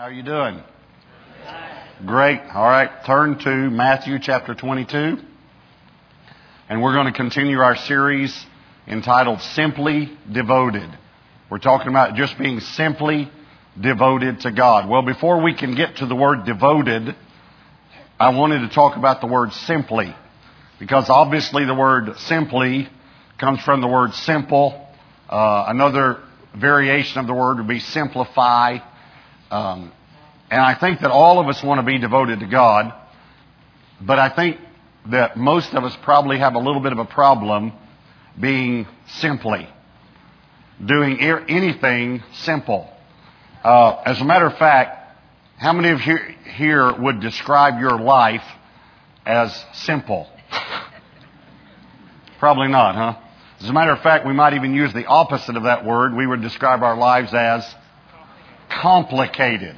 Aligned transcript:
How 0.00 0.06
are 0.06 0.12
you 0.12 0.22
doing? 0.22 0.62
Great. 2.06 2.40
All 2.54 2.64
right. 2.64 2.88
Turn 3.04 3.38
to 3.40 3.50
Matthew 3.50 4.18
chapter 4.18 4.54
22. 4.54 5.18
And 6.70 6.82
we're 6.82 6.94
going 6.94 7.04
to 7.04 7.12
continue 7.12 7.58
our 7.58 7.76
series 7.76 8.34
entitled 8.86 9.42
Simply 9.42 10.16
Devoted. 10.32 10.88
We're 11.50 11.58
talking 11.58 11.88
about 11.88 12.14
just 12.14 12.38
being 12.38 12.60
simply 12.60 13.30
devoted 13.78 14.40
to 14.40 14.52
God. 14.52 14.88
Well, 14.88 15.02
before 15.02 15.42
we 15.42 15.54
can 15.54 15.74
get 15.74 15.96
to 15.96 16.06
the 16.06 16.16
word 16.16 16.46
devoted, 16.46 17.14
I 18.18 18.30
wanted 18.30 18.60
to 18.60 18.74
talk 18.74 18.96
about 18.96 19.20
the 19.20 19.26
word 19.26 19.52
simply. 19.52 20.16
Because 20.78 21.10
obviously 21.10 21.66
the 21.66 21.74
word 21.74 22.16
simply 22.20 22.88
comes 23.36 23.60
from 23.60 23.82
the 23.82 23.88
word 23.88 24.14
simple. 24.14 24.82
Uh, 25.28 25.66
another 25.68 26.22
variation 26.56 27.18
of 27.18 27.26
the 27.26 27.34
word 27.34 27.58
would 27.58 27.68
be 27.68 27.80
simplify. 27.80 28.78
Um, 29.50 29.92
and 30.50 30.60
I 30.60 30.74
think 30.74 31.00
that 31.00 31.10
all 31.10 31.40
of 31.40 31.48
us 31.48 31.62
want 31.62 31.78
to 31.78 31.82
be 31.84 31.98
devoted 31.98 32.40
to 32.40 32.46
God, 32.46 32.92
but 34.00 34.18
I 34.18 34.28
think 34.28 34.58
that 35.06 35.36
most 35.36 35.74
of 35.74 35.84
us 35.84 35.96
probably 36.02 36.38
have 36.38 36.54
a 36.54 36.58
little 36.58 36.80
bit 36.80 36.92
of 36.92 36.98
a 36.98 37.04
problem 37.04 37.72
being 38.38 38.86
simply, 39.06 39.68
doing 40.84 41.20
anything 41.20 42.22
simple. 42.32 42.88
Uh, 43.62 44.02
as 44.06 44.20
a 44.20 44.24
matter 44.24 44.46
of 44.46 44.56
fact, 44.56 45.18
how 45.56 45.72
many 45.72 45.90
of 45.90 46.00
you 46.06 46.16
here 46.56 46.92
would 46.92 47.20
describe 47.20 47.80
your 47.80 47.98
life 47.98 48.44
as 49.26 49.64
simple? 49.74 50.28
Probably 52.38 52.68
not, 52.68 52.94
huh? 52.94 53.18
As 53.60 53.68
a 53.68 53.72
matter 53.72 53.92
of 53.92 54.00
fact, 54.00 54.26
we 54.26 54.32
might 54.32 54.54
even 54.54 54.72
use 54.74 54.92
the 54.94 55.04
opposite 55.04 55.56
of 55.56 55.64
that 55.64 55.84
word. 55.84 56.14
We 56.14 56.26
would 56.26 56.40
describe 56.40 56.82
our 56.82 56.96
lives 56.96 57.34
as 57.34 57.62
complicated, 58.70 59.76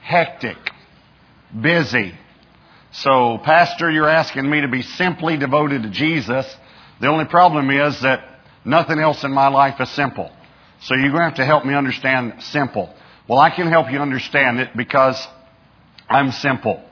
hectic, 0.00 0.56
busy. 1.58 2.14
So, 2.92 3.38
Pastor, 3.38 3.90
you're 3.90 4.08
asking 4.08 4.48
me 4.48 4.60
to 4.60 4.68
be 4.68 4.82
simply 4.82 5.36
devoted 5.36 5.82
to 5.82 5.90
Jesus. 5.90 6.46
The 7.00 7.08
only 7.08 7.24
problem 7.24 7.70
is 7.70 8.00
that 8.02 8.24
nothing 8.64 8.98
else 8.98 9.24
in 9.24 9.32
my 9.32 9.48
life 9.48 9.80
is 9.80 9.90
simple. 9.90 10.30
So 10.82 10.94
you're 10.94 11.10
going 11.10 11.22
to 11.22 11.28
have 11.28 11.34
to 11.36 11.44
help 11.44 11.64
me 11.64 11.74
understand 11.74 12.42
simple. 12.42 12.94
Well, 13.28 13.38
I 13.38 13.50
can 13.50 13.68
help 13.68 13.90
you 13.90 13.98
understand 13.98 14.60
it 14.60 14.76
because 14.76 15.26
I'm 16.08 16.30
simple. 16.30 16.82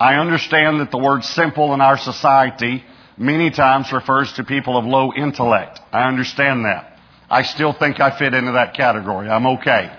I 0.00 0.14
understand 0.14 0.80
that 0.80 0.90
the 0.90 0.98
word 0.98 1.24
simple 1.24 1.74
in 1.74 1.80
our 1.80 1.98
society 1.98 2.84
many 3.16 3.50
times 3.50 3.92
refers 3.92 4.32
to 4.34 4.44
people 4.44 4.76
of 4.78 4.84
low 4.84 5.12
intellect. 5.12 5.80
I 5.92 6.08
understand 6.08 6.64
that. 6.64 6.97
I 7.30 7.42
still 7.42 7.72
think 7.72 8.00
I 8.00 8.16
fit 8.18 8.32
into 8.34 8.52
that 8.52 8.74
category. 8.74 9.28
I'm 9.28 9.46
okay. 9.46 9.94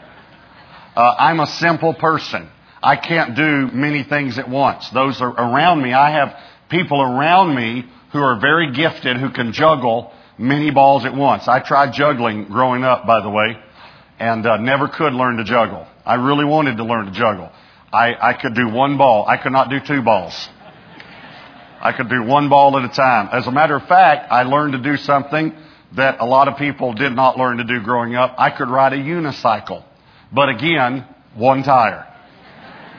Uh, 0.95 1.16
I'm 1.19 1.39
a 1.39 1.47
simple 1.47 1.94
person. 1.94 2.49
I 2.81 2.95
can't 2.95 3.36
do 3.36 3.67
many 3.71 4.03
things 4.03 4.38
at 4.38 4.49
once. 4.49 4.89
Those 4.89 5.21
are 5.21 5.30
around 5.30 5.81
me. 5.81 5.94
I 5.94 6.11
have 6.11 6.36
people 6.69 7.02
around 7.02 7.55
me 7.55 7.86
who 8.11 8.19
are 8.19 8.39
very 8.39 8.73
gifted 8.73 9.17
who 9.17 9.30
can 9.30 9.53
juggle 9.53 10.11
many 10.38 10.71
balls 10.71 11.05
at 11.05 11.13
once. 11.13 11.47
I 11.47 11.59
tried 11.59 11.94
juggling 11.94 12.45
growing 12.45 12.83
up, 12.83 13.05
by 13.05 13.21
the 13.21 13.30
way, 13.30 13.58
and 14.17 14.45
uh, 14.45 14.58
never 14.58 14.88
could 14.88 15.14
learn 15.14 15.38
to 15.38 15.43
juggle. 15.43 15.86
I 16.05 16.16
really 16.16 16.45
wanted 16.45 16.77
to 16.77 16.83
learn 16.83 17.05
to 17.05 17.11
juggle. 17.11 17.52
I, 17.91 18.16
I 18.16 18.33
could 18.33 18.55
do 18.55 18.69
one 18.69 18.97
ball. 18.97 19.25
I 19.27 19.38
could 19.38 19.52
not 19.52 19.69
do 19.69 19.80
two 19.86 20.02
balls. 20.02 20.49
I 21.81 21.91
could 21.93 22.09
do 22.09 22.23
one 22.23 22.49
ball 22.49 22.77
at 22.77 22.86
a 22.86 22.93
time. 22.93 23.30
As 23.31 23.47
a 23.47 23.52
matter 23.52 23.75
of 23.75 23.83
fact, 23.88 24.31
I 24.31 24.43
learned 24.43 24.73
to 24.73 24.80
do 24.80 24.97
something 24.97 25.55
that 25.95 26.19
a 26.19 26.25
lot 26.25 26.47
of 26.47 26.57
people 26.57 26.93
did 26.93 27.13
not 27.13 27.37
learn 27.37 27.57
to 27.57 27.63
do 27.63 27.81
growing 27.81 28.15
up. 28.15 28.35
I 28.37 28.51
could 28.51 28.69
ride 28.69 28.93
a 28.93 28.97
unicycle. 28.97 29.83
But 30.31 30.49
again, 30.49 31.05
one 31.35 31.63
tire. 31.63 32.05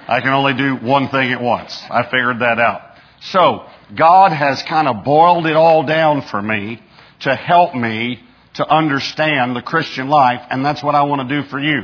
I 0.09 0.21
can 0.21 0.31
only 0.31 0.55
do 0.55 0.75
one 0.75 1.09
thing 1.09 1.33
at 1.33 1.41
once. 1.41 1.81
I 1.89 2.03
figured 2.05 2.41
that 2.41 2.59
out. 2.59 2.83
So, 3.21 3.67
God 3.97 4.33
has 4.33 4.63
kind 4.63 4.89
of 4.89 5.05
boiled 5.05 5.47
it 5.47 5.55
all 5.55 5.85
down 5.85 6.23
for 6.23 6.41
me 6.41 6.81
to 7.21 7.35
help 7.35 7.75
me 7.75 8.21
to 8.55 8.67
understand 8.67 9.55
the 9.55 9.63
Christian 9.63 10.09
life, 10.09 10.41
and 10.51 10.65
that's 10.65 10.83
what 10.83 10.95
I 10.95 11.03
want 11.03 11.29
to 11.29 11.43
do 11.43 11.49
for 11.49 11.61
you. 11.61 11.83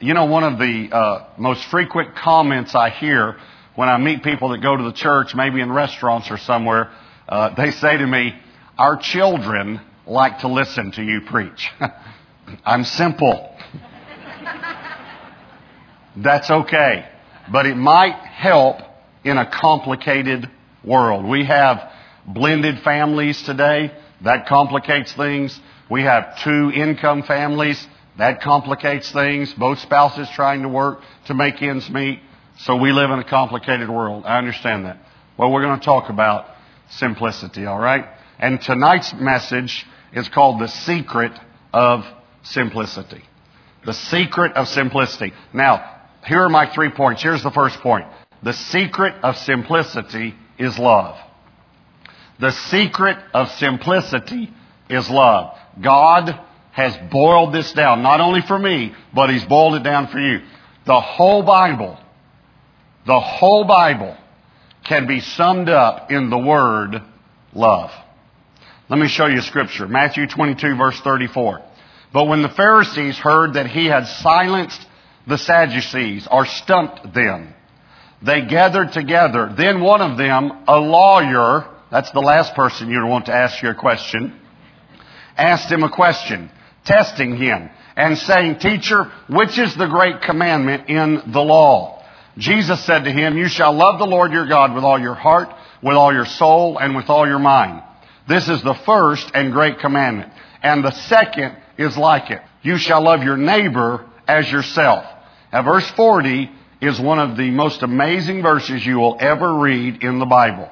You 0.00 0.14
know, 0.14 0.26
one 0.26 0.44
of 0.44 0.58
the 0.58 0.88
uh, 0.92 1.28
most 1.38 1.64
frequent 1.64 2.16
comments 2.16 2.74
I 2.74 2.90
hear 2.90 3.36
when 3.74 3.88
I 3.88 3.96
meet 3.98 4.22
people 4.22 4.50
that 4.50 4.60
go 4.60 4.76
to 4.76 4.82
the 4.82 4.92
church, 4.92 5.34
maybe 5.34 5.60
in 5.60 5.72
restaurants 5.72 6.30
or 6.30 6.36
somewhere, 6.36 6.90
uh, 7.28 7.54
they 7.54 7.70
say 7.70 7.96
to 7.96 8.06
me, 8.06 8.34
Our 8.76 8.98
children 8.98 9.80
like 10.06 10.40
to 10.40 10.48
listen 10.48 10.92
to 10.92 11.02
you 11.02 11.22
preach. 11.22 11.70
I'm 12.64 12.84
simple. 12.84 13.56
That's 16.16 16.50
okay. 16.50 17.08
But 17.50 17.66
it 17.66 17.76
might 17.76 18.16
help 18.16 18.78
in 19.24 19.38
a 19.38 19.48
complicated 19.50 20.48
world. 20.84 21.24
We 21.24 21.44
have 21.44 21.90
blended 22.26 22.80
families 22.80 23.42
today. 23.42 23.92
That 24.22 24.46
complicates 24.46 25.12
things. 25.12 25.58
We 25.90 26.02
have 26.02 26.38
two 26.42 26.70
income 26.74 27.22
families. 27.22 27.86
That 28.18 28.42
complicates 28.42 29.10
things. 29.10 29.52
Both 29.54 29.78
spouses 29.80 30.28
trying 30.34 30.62
to 30.62 30.68
work 30.68 31.00
to 31.26 31.34
make 31.34 31.62
ends 31.62 31.88
meet. 31.88 32.20
So 32.58 32.76
we 32.76 32.92
live 32.92 33.10
in 33.10 33.18
a 33.18 33.24
complicated 33.24 33.88
world. 33.88 34.24
I 34.26 34.38
understand 34.38 34.84
that. 34.84 34.98
Well, 35.36 35.50
we're 35.50 35.62
going 35.62 35.78
to 35.78 35.84
talk 35.84 36.10
about 36.10 36.46
simplicity, 36.90 37.64
all 37.64 37.78
right? 37.78 38.04
And 38.42 38.60
tonight's 38.60 39.14
message 39.14 39.86
is 40.12 40.28
called 40.28 40.60
The 40.60 40.66
Secret 40.66 41.32
of 41.72 42.04
Simplicity. 42.42 43.22
The 43.86 43.94
Secret 43.94 44.54
of 44.54 44.66
Simplicity. 44.66 45.32
Now, 45.54 46.00
here 46.26 46.42
are 46.42 46.48
my 46.48 46.66
three 46.66 46.90
points. 46.90 47.22
Here's 47.22 47.44
the 47.44 47.52
first 47.52 47.78
point. 47.78 48.06
The 48.42 48.52
secret 48.52 49.14
of 49.22 49.36
simplicity 49.36 50.34
is 50.58 50.76
love. 50.76 51.16
The 52.40 52.50
secret 52.50 53.18
of 53.32 53.48
simplicity 53.52 54.52
is 54.90 55.08
love. 55.08 55.56
God 55.80 56.40
has 56.72 56.96
boiled 57.12 57.54
this 57.54 57.72
down, 57.72 58.02
not 58.02 58.20
only 58.20 58.40
for 58.40 58.58
me, 58.58 58.92
but 59.14 59.30
He's 59.30 59.44
boiled 59.44 59.76
it 59.76 59.84
down 59.84 60.08
for 60.08 60.18
you. 60.18 60.40
The 60.84 61.00
whole 61.00 61.44
Bible, 61.44 61.96
the 63.06 63.20
whole 63.20 63.64
Bible 63.64 64.16
can 64.82 65.06
be 65.06 65.20
summed 65.20 65.68
up 65.68 66.10
in 66.10 66.28
the 66.28 66.38
word 66.38 67.00
love. 67.52 67.92
Let 68.92 69.00
me 69.00 69.08
show 69.08 69.24
you 69.24 69.40
scripture. 69.40 69.88
Matthew 69.88 70.26
22 70.26 70.76
verse 70.76 71.00
34. 71.00 71.62
But 72.12 72.26
when 72.26 72.42
the 72.42 72.50
Pharisees 72.50 73.16
heard 73.16 73.54
that 73.54 73.66
he 73.66 73.86
had 73.86 74.06
silenced 74.06 74.86
the 75.26 75.38
Sadducees 75.38 76.28
or 76.30 76.44
stumped 76.44 77.14
them, 77.14 77.54
they 78.20 78.42
gathered 78.42 78.92
together. 78.92 79.50
Then 79.56 79.80
one 79.80 80.02
of 80.02 80.18
them, 80.18 80.64
a 80.68 80.78
lawyer, 80.78 81.70
that's 81.90 82.10
the 82.10 82.20
last 82.20 82.54
person 82.54 82.90
you'd 82.90 83.08
want 83.08 83.26
to 83.26 83.34
ask 83.34 83.62
your 83.62 83.72
question. 83.72 84.38
Asked 85.38 85.72
him 85.72 85.84
a 85.84 85.90
question, 85.90 86.50
testing 86.84 87.38
him 87.38 87.70
and 87.96 88.18
saying, 88.18 88.58
Teacher, 88.58 89.10
which 89.30 89.58
is 89.58 89.74
the 89.74 89.86
great 89.86 90.20
commandment 90.20 90.90
in 90.90 91.32
the 91.32 91.40
law? 91.40 92.04
Jesus 92.36 92.84
said 92.84 93.04
to 93.04 93.10
him, 93.10 93.38
You 93.38 93.48
shall 93.48 93.72
love 93.72 93.98
the 93.98 94.04
Lord 94.04 94.32
your 94.32 94.46
God 94.46 94.74
with 94.74 94.84
all 94.84 95.00
your 95.00 95.14
heart, 95.14 95.48
with 95.82 95.96
all 95.96 96.12
your 96.12 96.26
soul, 96.26 96.76
and 96.76 96.94
with 96.94 97.08
all 97.08 97.26
your 97.26 97.38
mind. 97.38 97.84
This 98.28 98.48
is 98.48 98.62
the 98.62 98.74
first 98.74 99.30
and 99.34 99.52
great 99.52 99.78
commandment. 99.80 100.32
And 100.62 100.84
the 100.84 100.92
second 100.92 101.56
is 101.76 101.96
like 101.96 102.30
it. 102.30 102.40
You 102.62 102.78
shall 102.78 103.02
love 103.02 103.22
your 103.22 103.36
neighbor 103.36 104.06
as 104.28 104.50
yourself. 104.50 105.04
Now 105.52 105.62
verse 105.62 105.88
40 105.90 106.50
is 106.80 107.00
one 107.00 107.18
of 107.18 107.36
the 107.36 107.50
most 107.50 107.82
amazing 107.82 108.42
verses 108.42 108.84
you 108.84 108.98
will 108.98 109.16
ever 109.20 109.54
read 109.54 110.02
in 110.02 110.18
the 110.18 110.26
Bible. 110.26 110.68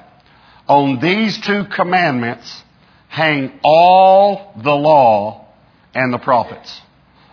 On 0.67 0.99
these 0.99 1.37
two 1.39 1.65
commandments 1.65 2.63
hang 3.07 3.59
all 3.63 4.53
the 4.63 4.75
law 4.75 5.47
and 5.93 6.13
the 6.13 6.17
prophets. 6.17 6.81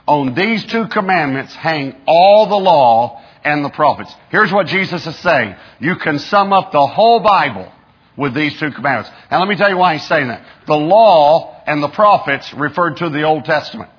On 0.07 0.35
these 0.35 0.65
two 0.65 0.89
commandments 0.89 1.55
hang 1.55 1.95
all 2.07 2.47
the 2.47 2.57
law 2.57 3.23
and 3.45 3.65
the 3.65 3.71
prophets. 3.71 4.13
Here's 4.31 4.53
what 4.53 4.67
Jesus 4.67 5.07
is 5.07 5.17
saying. 5.17 5.55
You 5.79 5.97
can 5.97 6.19
sum 6.19 6.53
up 6.53 6.73
the 6.73 6.87
whole 6.87 7.21
Bible 7.21 7.71
with 8.19 8.35
these 8.35 8.59
two 8.59 8.71
commandments. 8.73 9.11
Now 9.31 9.39
let 9.39 9.49
me 9.49 9.57
tell 9.57 9.71
you 9.71 9.79
why 9.79 9.95
he's 9.95 10.07
saying 10.07 10.29
that. 10.29 10.45
The 10.67 10.77
law 10.77 11.63
and 11.67 11.83
the 11.83 11.89
prophets 11.89 12.53
referred 12.53 12.99
to 12.99 13.09
the 13.09 13.23
Old 13.23 13.45
Testament. 13.45 13.91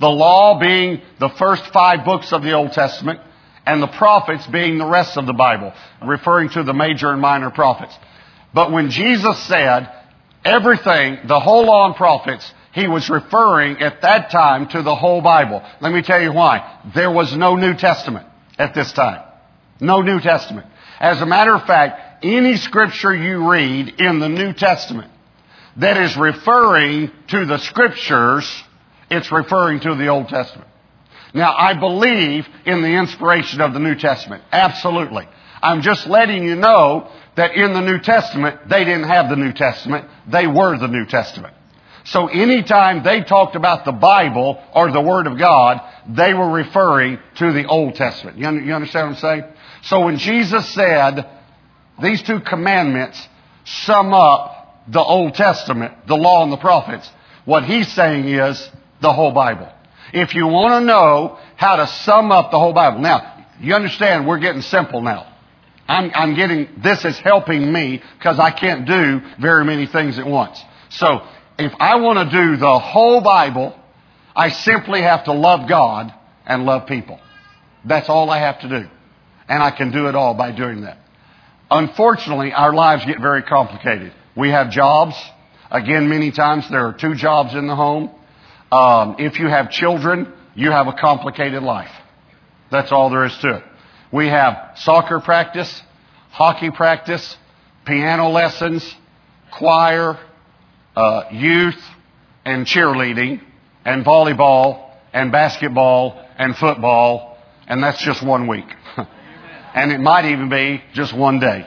The 0.00 0.10
law 0.10 0.58
being 0.58 1.00
the 1.20 1.28
first 1.30 1.64
five 1.68 2.04
books 2.04 2.32
of 2.32 2.42
the 2.42 2.52
Old 2.52 2.72
Testament, 2.72 3.20
and 3.66 3.82
the 3.82 3.86
prophets 3.86 4.46
being 4.48 4.76
the 4.76 4.84
rest 4.84 5.16
of 5.16 5.26
the 5.26 5.32
Bible, 5.32 5.72
referring 6.04 6.50
to 6.50 6.64
the 6.64 6.74
major 6.74 7.10
and 7.10 7.20
minor 7.20 7.50
prophets. 7.50 7.96
But 8.52 8.72
when 8.72 8.90
Jesus 8.90 9.38
said 9.44 9.90
everything, 10.44 11.20
the 11.26 11.40
whole 11.40 11.64
law 11.64 11.86
and 11.86 11.96
prophets, 11.96 12.52
he 12.72 12.88
was 12.88 13.08
referring 13.08 13.80
at 13.80 14.02
that 14.02 14.30
time 14.30 14.68
to 14.68 14.82
the 14.82 14.94
whole 14.94 15.22
Bible. 15.22 15.62
Let 15.80 15.92
me 15.92 16.02
tell 16.02 16.20
you 16.20 16.32
why. 16.32 16.80
There 16.94 17.10
was 17.10 17.34
no 17.34 17.56
New 17.56 17.74
Testament 17.74 18.26
at 18.58 18.74
this 18.74 18.92
time. 18.92 19.22
No 19.80 20.02
New 20.02 20.20
Testament. 20.20 20.66
As 21.00 21.20
a 21.20 21.26
matter 21.26 21.54
of 21.54 21.64
fact, 21.64 22.00
any 22.24 22.56
scripture 22.56 23.14
you 23.14 23.50
read 23.50 24.00
in 24.00 24.18
the 24.18 24.28
New 24.28 24.52
Testament 24.52 25.10
that 25.76 25.96
is 25.98 26.16
referring 26.16 27.10
to 27.28 27.44
the 27.44 27.58
scriptures, 27.58 28.50
it's 29.10 29.30
referring 29.30 29.80
to 29.80 29.94
the 29.94 30.08
Old 30.08 30.28
Testament. 30.28 30.68
Now, 31.34 31.54
I 31.56 31.74
believe 31.74 32.46
in 32.64 32.80
the 32.80 32.88
inspiration 32.88 33.60
of 33.60 33.74
the 33.74 33.80
New 33.80 33.96
Testament. 33.96 34.44
Absolutely. 34.52 35.28
I'm 35.62 35.82
just 35.82 36.06
letting 36.06 36.44
you 36.44 36.54
know 36.54 37.10
that 37.36 37.54
in 37.54 37.72
the 37.72 37.80
New 37.80 37.98
Testament, 37.98 38.68
they 38.68 38.84
didn't 38.84 39.08
have 39.08 39.28
the 39.28 39.36
New 39.36 39.52
Testament. 39.52 40.08
They 40.28 40.46
were 40.46 40.78
the 40.78 40.88
New 40.88 41.06
Testament. 41.06 41.54
So 42.04 42.28
anytime 42.28 43.02
they 43.02 43.22
talked 43.22 43.56
about 43.56 43.84
the 43.84 43.92
Bible 43.92 44.62
or 44.74 44.92
the 44.92 45.00
Word 45.00 45.26
of 45.26 45.38
God, 45.38 45.80
they 46.08 46.34
were 46.34 46.50
referring 46.50 47.18
to 47.36 47.52
the 47.52 47.66
Old 47.66 47.94
Testament. 47.96 48.38
You, 48.38 48.46
understand 48.46 49.08
what 49.08 49.16
I'm 49.16 49.20
saying? 49.20 49.44
So 49.82 50.04
when 50.04 50.18
Jesus 50.18 50.68
said, 50.68 51.26
these 52.02 52.22
two 52.22 52.40
commandments 52.40 53.28
sum 53.64 54.12
up 54.12 54.84
the 54.88 55.02
Old 55.02 55.34
Testament, 55.34 56.06
the 56.06 56.16
law 56.16 56.42
and 56.42 56.52
the 56.52 56.56
prophets, 56.56 57.10
what 57.44 57.64
he's 57.64 57.90
saying 57.92 58.28
is 58.28 58.70
the 59.00 59.12
whole 59.12 59.32
Bible. 59.32 59.68
If 60.12 60.34
you 60.34 60.46
want 60.46 60.82
to 60.82 60.86
know 60.86 61.38
how 61.56 61.76
to 61.76 61.86
sum 61.86 62.32
up 62.32 62.50
the 62.50 62.58
whole 62.58 62.72
Bible. 62.72 63.00
Now, 63.00 63.46
you 63.60 63.74
understand 63.74 64.26
we're 64.26 64.38
getting 64.38 64.62
simple 64.62 65.00
now. 65.00 65.32
I'm, 65.86 66.10
I'm 66.14 66.34
getting, 66.34 66.68
this 66.82 67.04
is 67.04 67.18
helping 67.18 67.72
me 67.72 68.02
because 68.18 68.38
I 68.38 68.50
can't 68.50 68.86
do 68.86 69.20
very 69.40 69.64
many 69.64 69.86
things 69.86 70.18
at 70.18 70.26
once. 70.26 70.62
So, 70.90 71.26
if 71.58 71.72
I 71.78 71.96
want 71.96 72.30
to 72.30 72.36
do 72.36 72.56
the 72.56 72.78
whole 72.78 73.20
Bible, 73.20 73.78
I 74.34 74.48
simply 74.48 75.02
have 75.02 75.24
to 75.24 75.32
love 75.32 75.68
God 75.68 76.12
and 76.46 76.64
love 76.64 76.86
people. 76.86 77.20
That's 77.84 78.08
all 78.08 78.30
I 78.30 78.38
have 78.38 78.60
to 78.60 78.68
do. 78.68 78.88
And 79.48 79.62
I 79.62 79.70
can 79.70 79.90
do 79.92 80.08
it 80.08 80.14
all 80.14 80.34
by 80.34 80.52
doing 80.52 80.82
that. 80.82 80.98
Unfortunately, 81.74 82.52
our 82.52 82.72
lives 82.72 83.04
get 83.04 83.20
very 83.20 83.42
complicated. 83.42 84.12
We 84.36 84.50
have 84.50 84.70
jobs. 84.70 85.16
Again, 85.72 86.08
many 86.08 86.30
times 86.30 86.70
there 86.70 86.86
are 86.86 86.92
two 86.92 87.16
jobs 87.16 87.52
in 87.56 87.66
the 87.66 87.74
home. 87.74 88.12
Um, 88.70 89.16
if 89.18 89.40
you 89.40 89.48
have 89.48 89.72
children, 89.72 90.32
you 90.54 90.70
have 90.70 90.86
a 90.86 90.92
complicated 90.92 91.64
life. 91.64 91.90
That's 92.70 92.92
all 92.92 93.10
there 93.10 93.24
is 93.24 93.36
to 93.38 93.56
it. 93.56 93.64
We 94.12 94.28
have 94.28 94.74
soccer 94.76 95.18
practice, 95.18 95.82
hockey 96.30 96.70
practice, 96.70 97.36
piano 97.84 98.28
lessons, 98.28 98.94
choir, 99.50 100.16
uh, 100.94 101.22
youth, 101.32 101.82
and 102.44 102.66
cheerleading, 102.66 103.40
and 103.84 104.04
volleyball, 104.04 104.90
and 105.12 105.32
basketball, 105.32 106.24
and 106.38 106.56
football, 106.56 107.36
and 107.66 107.82
that's 107.82 108.00
just 108.00 108.22
one 108.24 108.46
week. 108.46 108.66
and 109.74 109.90
it 109.92 109.98
might 109.98 110.26
even 110.26 110.48
be 110.48 110.82
just 110.92 111.12
one 111.14 111.40
day. 111.40 111.66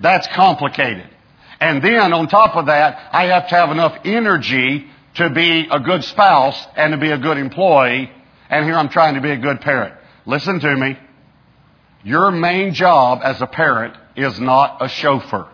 That's 0.00 0.26
complicated. 0.28 1.08
And 1.60 1.82
then 1.82 2.12
on 2.12 2.28
top 2.28 2.56
of 2.56 2.66
that, 2.66 3.10
I 3.12 3.26
have 3.26 3.48
to 3.48 3.54
have 3.54 3.70
enough 3.70 3.98
energy 4.04 4.86
to 5.14 5.30
be 5.30 5.68
a 5.70 5.80
good 5.80 6.04
spouse 6.04 6.66
and 6.76 6.92
to 6.92 6.98
be 6.98 7.10
a 7.10 7.18
good 7.18 7.38
employee. 7.38 8.10
And 8.50 8.64
here 8.64 8.74
I'm 8.74 8.88
trying 8.88 9.14
to 9.14 9.20
be 9.20 9.30
a 9.30 9.38
good 9.38 9.60
parent. 9.60 9.94
Listen 10.26 10.60
to 10.60 10.76
me. 10.76 10.98
Your 12.04 12.30
main 12.30 12.74
job 12.74 13.20
as 13.22 13.40
a 13.40 13.46
parent 13.46 13.96
is 14.16 14.38
not 14.38 14.78
a 14.80 14.88
chauffeur. 14.88 15.48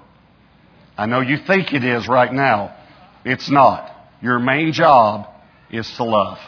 I 0.99 1.07
know 1.07 1.21
you 1.21 1.39
think 1.39 1.73
it 1.73 1.85
is 1.85 2.07
right 2.09 2.33
now. 2.33 2.77
It's 3.25 3.51
not. 3.51 3.91
Your 4.21 4.39
main 4.39 4.73
job 4.73 5.29
is 5.71 5.91
to 5.97 6.05
love. 6.05 6.39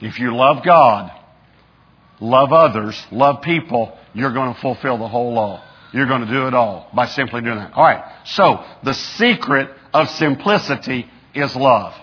If 0.00 0.18
you 0.18 0.34
love 0.34 0.64
God, 0.64 1.12
love 2.20 2.52
others, 2.52 3.00
love 3.10 3.42
people, 3.42 3.96
you're 4.14 4.32
going 4.32 4.54
to 4.54 4.60
fulfill 4.60 4.98
the 4.98 5.08
whole 5.08 5.32
law. 5.32 5.64
You're 5.92 6.06
going 6.06 6.24
to 6.24 6.30
do 6.30 6.46
it 6.46 6.54
all 6.54 6.88
by 6.94 7.06
simply 7.06 7.40
doing 7.40 7.56
that. 7.56 7.72
All 7.74 7.82
right. 7.82 8.04
So, 8.24 8.64
the 8.84 8.94
secret 8.94 9.70
of 9.92 10.08
simplicity 10.10 11.10
is 11.34 11.54
love. 11.56 11.94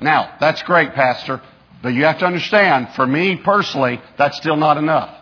Now, 0.00 0.36
that's 0.40 0.62
great, 0.62 0.92
Pastor. 0.94 1.40
But 1.82 1.90
you 1.90 2.04
have 2.04 2.18
to 2.20 2.26
understand, 2.26 2.90
for 2.94 3.06
me 3.06 3.36
personally, 3.36 4.00
that's 4.16 4.36
still 4.36 4.56
not 4.56 4.76
enough. 4.76 5.16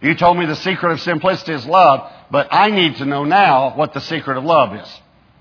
You 0.00 0.14
told 0.14 0.38
me 0.38 0.46
the 0.46 0.54
secret 0.56 0.92
of 0.92 1.00
simplicity 1.00 1.52
is 1.52 1.66
love, 1.66 2.12
but 2.30 2.48
I 2.52 2.70
need 2.70 2.96
to 2.96 3.04
know 3.04 3.24
now 3.24 3.76
what 3.76 3.92
the 3.92 4.00
secret 4.00 4.36
of 4.36 4.44
love 4.44 4.74
is. 4.76 5.00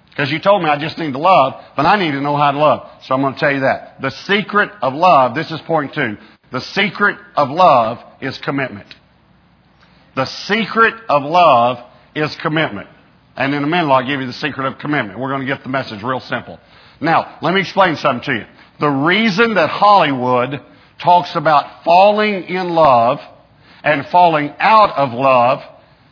Because 0.10 0.32
you 0.32 0.40
told 0.40 0.64
me 0.64 0.70
I 0.70 0.78
just 0.78 0.98
need 0.98 1.12
to 1.12 1.20
love, 1.20 1.62
but 1.76 1.86
I 1.86 1.98
need 1.98 2.12
to 2.12 2.22
know 2.22 2.38
how 2.38 2.52
to 2.52 2.58
love. 2.58 2.90
So 3.04 3.14
I'm 3.14 3.22
going 3.22 3.34
to 3.34 3.40
tell 3.40 3.52
you 3.52 3.60
that. 3.60 4.02
The 4.02 4.12
secret 4.12 4.72
of 4.82 4.94
love, 4.94 5.36
this 5.36 5.52
is 5.52 5.60
point 5.62 5.94
two. 5.94 6.18
The 6.56 6.62
secret 6.62 7.18
of 7.36 7.50
love 7.50 8.02
is 8.22 8.38
commitment. 8.38 8.88
The 10.16 10.24
secret 10.24 10.94
of 11.10 11.24
love 11.24 11.86
is 12.16 12.34
commitment. 12.38 12.88
And 13.36 13.54
in 13.54 13.62
a 13.62 13.68
minute, 13.68 13.92
I'll 13.92 14.08
give 14.08 14.22
you 14.22 14.26
the 14.26 14.32
secret 14.32 14.66
of 14.66 14.78
commitment. 14.78 15.20
We're 15.20 15.32
going 15.32 15.42
to 15.42 15.54
get 15.54 15.64
the 15.64 15.70
message 15.70 16.02
real 16.02 16.22
simple. 16.22 16.58
Now, 17.02 17.40
let 17.42 17.54
me 17.54 17.60
explain 17.60 17.98
something 17.98 18.24
to 18.24 18.40
you. 18.40 18.46
The 18.80 18.88
reason 18.88 19.56
that 19.56 19.70
Hollywood 19.70 20.62
talks 21.00 21.36
about 21.36 21.84
falling 21.84 22.46
in 22.46 22.70
love 22.70 23.20
and 23.84 24.08
falling 24.08 24.54
out 24.58 24.92
of 24.92 25.12
love 25.12 25.62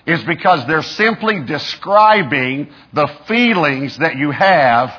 is 0.05 0.21
because 0.25 0.67
they're 0.67 0.81
simply 0.81 1.39
describing 1.45 2.69
the 2.91 3.07
feelings 3.29 3.97
that 3.99 4.17
you 4.17 4.31
have 4.31 4.93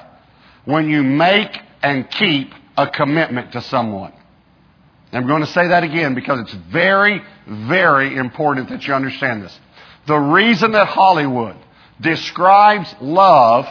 when 0.64 0.88
you 0.88 1.02
make 1.02 1.54
and 1.82 2.10
keep 2.10 2.50
a 2.78 2.88
commitment 2.88 3.52
to 3.52 3.60
someone. 3.60 4.14
I'm 5.16 5.26
going 5.26 5.42
to 5.42 5.48
say 5.48 5.68
that 5.68 5.84
again 5.84 6.14
because 6.14 6.40
it's 6.40 6.54
very, 6.72 7.22
very 7.46 8.16
important 8.16 8.70
that 8.70 8.86
you 8.86 8.94
understand 8.94 9.42
this. 9.42 9.58
The 10.06 10.18
reason 10.18 10.72
that 10.72 10.88
Hollywood 10.88 11.56
describes 12.00 12.92
love 13.00 13.66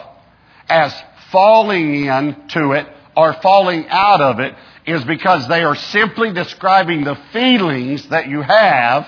as 0.70 0.94
falling 1.32 2.06
into 2.06 2.72
it 2.72 2.88
or 3.16 3.34
falling 3.34 3.88
out 3.90 4.22
of 4.22 4.40
it 4.40 4.56
is 4.86 5.04
because 5.04 5.48
they 5.48 5.64
are 5.64 5.76
simply 5.76 6.34
describing 6.34 7.04
the 7.04 7.16
feelings 7.32 8.08
that 8.10 8.28
you 8.28 8.42
have 8.42 9.08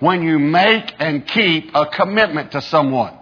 when 0.00 0.22
you 0.22 0.38
make 0.38 0.94
and 0.98 1.26
keep 1.26 1.70
a 1.74 1.86
commitment 1.86 2.52
to 2.52 2.62
someone. 2.62 3.16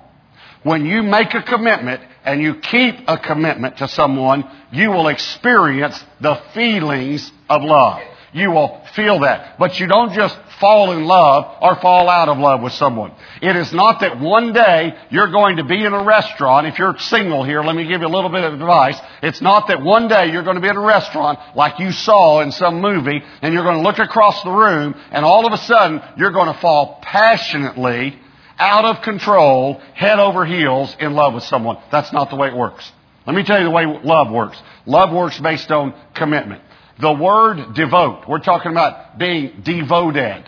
When 0.62 0.84
you 0.84 1.02
make 1.02 1.34
a 1.34 1.42
commitment 1.42 2.02
and 2.24 2.42
you 2.42 2.56
keep 2.56 2.96
a 3.06 3.18
commitment 3.18 3.78
to 3.78 3.88
someone, 3.88 4.44
you 4.72 4.90
will 4.90 5.08
experience 5.08 6.02
the 6.20 6.40
feelings 6.54 7.30
of 7.48 7.62
love. 7.62 8.00
You 8.32 8.52
will 8.52 8.80
feel 8.94 9.20
that. 9.20 9.58
But 9.58 9.80
you 9.80 9.86
don't 9.86 10.12
just 10.12 10.38
fall 10.60 10.92
in 10.92 11.04
love 11.04 11.56
or 11.60 11.74
fall 11.76 12.08
out 12.08 12.28
of 12.28 12.38
love 12.38 12.60
with 12.62 12.72
someone. 12.74 13.12
It 13.42 13.56
is 13.56 13.72
not 13.72 14.00
that 14.00 14.20
one 14.20 14.52
day 14.52 14.94
you're 15.10 15.30
going 15.30 15.56
to 15.56 15.64
be 15.64 15.82
in 15.84 15.92
a 15.92 16.04
restaurant. 16.04 16.66
If 16.66 16.78
you're 16.78 16.96
single 16.98 17.42
here, 17.42 17.62
let 17.62 17.74
me 17.74 17.86
give 17.86 18.02
you 18.02 18.06
a 18.06 18.08
little 18.08 18.30
bit 18.30 18.44
of 18.44 18.54
advice. 18.54 18.98
It's 19.22 19.40
not 19.40 19.68
that 19.68 19.82
one 19.82 20.06
day 20.06 20.30
you're 20.30 20.44
going 20.44 20.56
to 20.56 20.62
be 20.62 20.68
in 20.68 20.76
a 20.76 20.80
restaurant 20.80 21.40
like 21.56 21.80
you 21.80 21.90
saw 21.90 22.40
in 22.40 22.52
some 22.52 22.80
movie 22.80 23.20
and 23.42 23.52
you're 23.52 23.64
going 23.64 23.78
to 23.78 23.82
look 23.82 23.98
across 23.98 24.42
the 24.44 24.50
room 24.50 24.94
and 25.10 25.24
all 25.24 25.46
of 25.46 25.52
a 25.52 25.58
sudden 25.58 26.00
you're 26.16 26.32
going 26.32 26.52
to 26.52 26.60
fall 26.60 27.00
passionately 27.02 28.16
out 28.58 28.84
of 28.84 29.02
control, 29.02 29.80
head 29.94 30.20
over 30.20 30.44
heels 30.44 30.94
in 31.00 31.14
love 31.14 31.34
with 31.34 31.44
someone. 31.44 31.78
That's 31.90 32.12
not 32.12 32.30
the 32.30 32.36
way 32.36 32.48
it 32.48 32.54
works. 32.54 32.92
Let 33.26 33.34
me 33.34 33.42
tell 33.42 33.58
you 33.58 33.64
the 33.64 33.70
way 33.70 33.86
love 33.86 34.30
works. 34.30 34.60
Love 34.86 35.12
works 35.12 35.38
based 35.40 35.70
on 35.70 35.94
commitment. 36.14 36.62
The 37.00 37.12
word 37.12 37.74
devote, 37.74 38.24
we're 38.28 38.40
talking 38.40 38.72
about 38.72 39.18
being 39.18 39.62
devoted. 39.62 40.44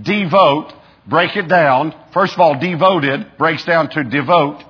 Devote, 0.00 0.72
break 1.06 1.36
it 1.36 1.48
down. 1.48 1.94
First 2.12 2.34
of 2.34 2.40
all, 2.40 2.60
devoted 2.60 3.36
breaks 3.38 3.64
down 3.64 3.90
to 3.90 4.04
devote. 4.04 4.62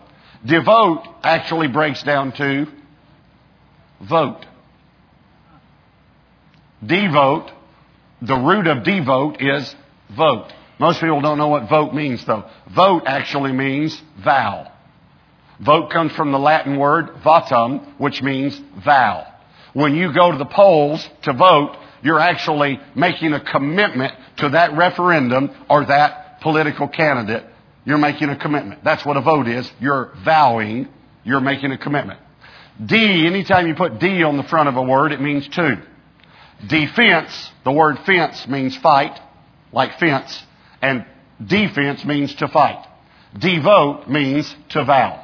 Devote 0.47 1.02
actually 1.23 1.69
breaks 1.69 2.02
down 2.02 2.33
to 2.33 2.66
vote. 4.00 4.47
Devote, 6.85 7.50
the 8.23 8.37
root 8.37 8.66
of 8.66 8.85
devote 8.85 9.37
is 9.40 9.75
vote. 10.16 10.50
Most 10.78 11.00
people 11.00 11.21
don't 11.21 11.37
know 11.37 11.49
what 11.49 11.69
vote 11.69 11.93
means 11.93 12.25
though. 12.25 12.49
Vote 12.75 13.02
actually 13.07 13.52
means 13.52 14.00
vow. 14.25 14.73
Vote 15.61 15.90
comes 15.90 16.12
from 16.12 16.33
the 16.33 16.38
Latin 16.38 16.78
word 16.78 17.09
votum, 17.25 17.99
which 17.99 18.23
means 18.23 18.59
vow 18.85 19.33
when 19.76 19.95
you 19.95 20.11
go 20.11 20.33
to 20.33 20.38
the 20.38 20.47
polls 20.47 21.06
to 21.25 21.35
vote, 21.35 21.76
you're 22.02 22.18
actually 22.18 22.80
making 22.95 23.35
a 23.35 23.40
commitment 23.40 24.14
to 24.38 24.49
that 24.49 24.75
referendum 24.75 25.50
or 25.68 25.85
that 25.85 26.40
political 26.40 26.88
candidate. 26.88 27.45
You're 27.85 27.99
making 27.99 28.30
a 28.30 28.38
commitment. 28.38 28.83
That's 28.83 29.04
what 29.04 29.18
a 29.18 29.21
vote 29.21 29.47
is. 29.47 29.71
You're 29.78 30.14
vowing. 30.25 30.88
You're 31.25 31.42
making 31.42 31.73
a 31.73 31.78
commitment. 31.78 32.18
D, 32.83 33.26
anytime 33.26 33.66
you 33.66 33.75
put 33.75 33.99
D 33.99 34.23
on 34.23 34.38
the 34.38 34.45
front 34.45 34.71
of 34.71 34.76
a 34.76 34.83
word, 34.83 35.12
it 35.12 35.21
means 35.21 35.47
two. 35.47 35.75
Defense, 36.66 37.50
the 37.62 37.73
word 37.73 37.99
fence 38.06 38.49
means 38.49 38.75
fight, 38.78 39.21
like 39.73 39.99
fence, 39.99 40.42
and 40.80 41.04
defense 41.45 42.02
means 42.02 42.35
to 42.37 42.49
fight. 42.49 42.83
Devote 43.38 44.09
means 44.09 44.56
to 44.71 44.85
vow. 44.87 45.23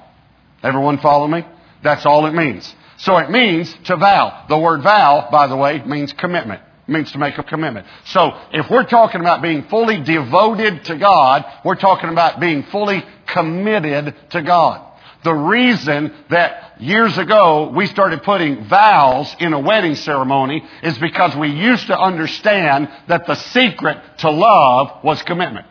Everyone 0.62 0.98
follow 0.98 1.26
me? 1.26 1.42
That's 1.82 2.04
all 2.04 2.26
it 2.26 2.34
means. 2.34 2.70
So 3.02 3.16
it 3.18 3.30
means 3.30 3.74
to 3.84 3.96
vow. 3.96 4.46
The 4.48 4.58
word 4.58 4.82
vow, 4.82 5.28
by 5.30 5.48
the 5.48 5.56
way, 5.56 5.82
means 5.84 6.12
commitment. 6.12 6.62
It 6.86 6.92
means 6.92 7.10
to 7.12 7.18
make 7.18 7.36
a 7.36 7.42
commitment. 7.42 7.86
So 8.04 8.30
if 8.52 8.70
we're 8.70 8.84
talking 8.84 9.20
about 9.20 9.42
being 9.42 9.64
fully 9.64 10.00
devoted 10.00 10.84
to 10.84 10.96
God, 10.96 11.44
we're 11.64 11.74
talking 11.74 12.10
about 12.10 12.38
being 12.38 12.62
fully 12.64 13.04
committed 13.26 14.14
to 14.30 14.42
God. 14.42 14.88
The 15.24 15.34
reason 15.34 16.14
that 16.30 16.80
years 16.80 17.18
ago 17.18 17.72
we 17.74 17.86
started 17.86 18.22
putting 18.22 18.66
vows 18.66 19.34
in 19.40 19.52
a 19.52 19.60
wedding 19.60 19.96
ceremony 19.96 20.62
is 20.84 20.96
because 20.98 21.34
we 21.36 21.48
used 21.48 21.88
to 21.88 21.98
understand 21.98 22.88
that 23.08 23.26
the 23.26 23.34
secret 23.34 23.98
to 24.18 24.30
love 24.30 25.02
was 25.02 25.20
commitment. 25.22 25.66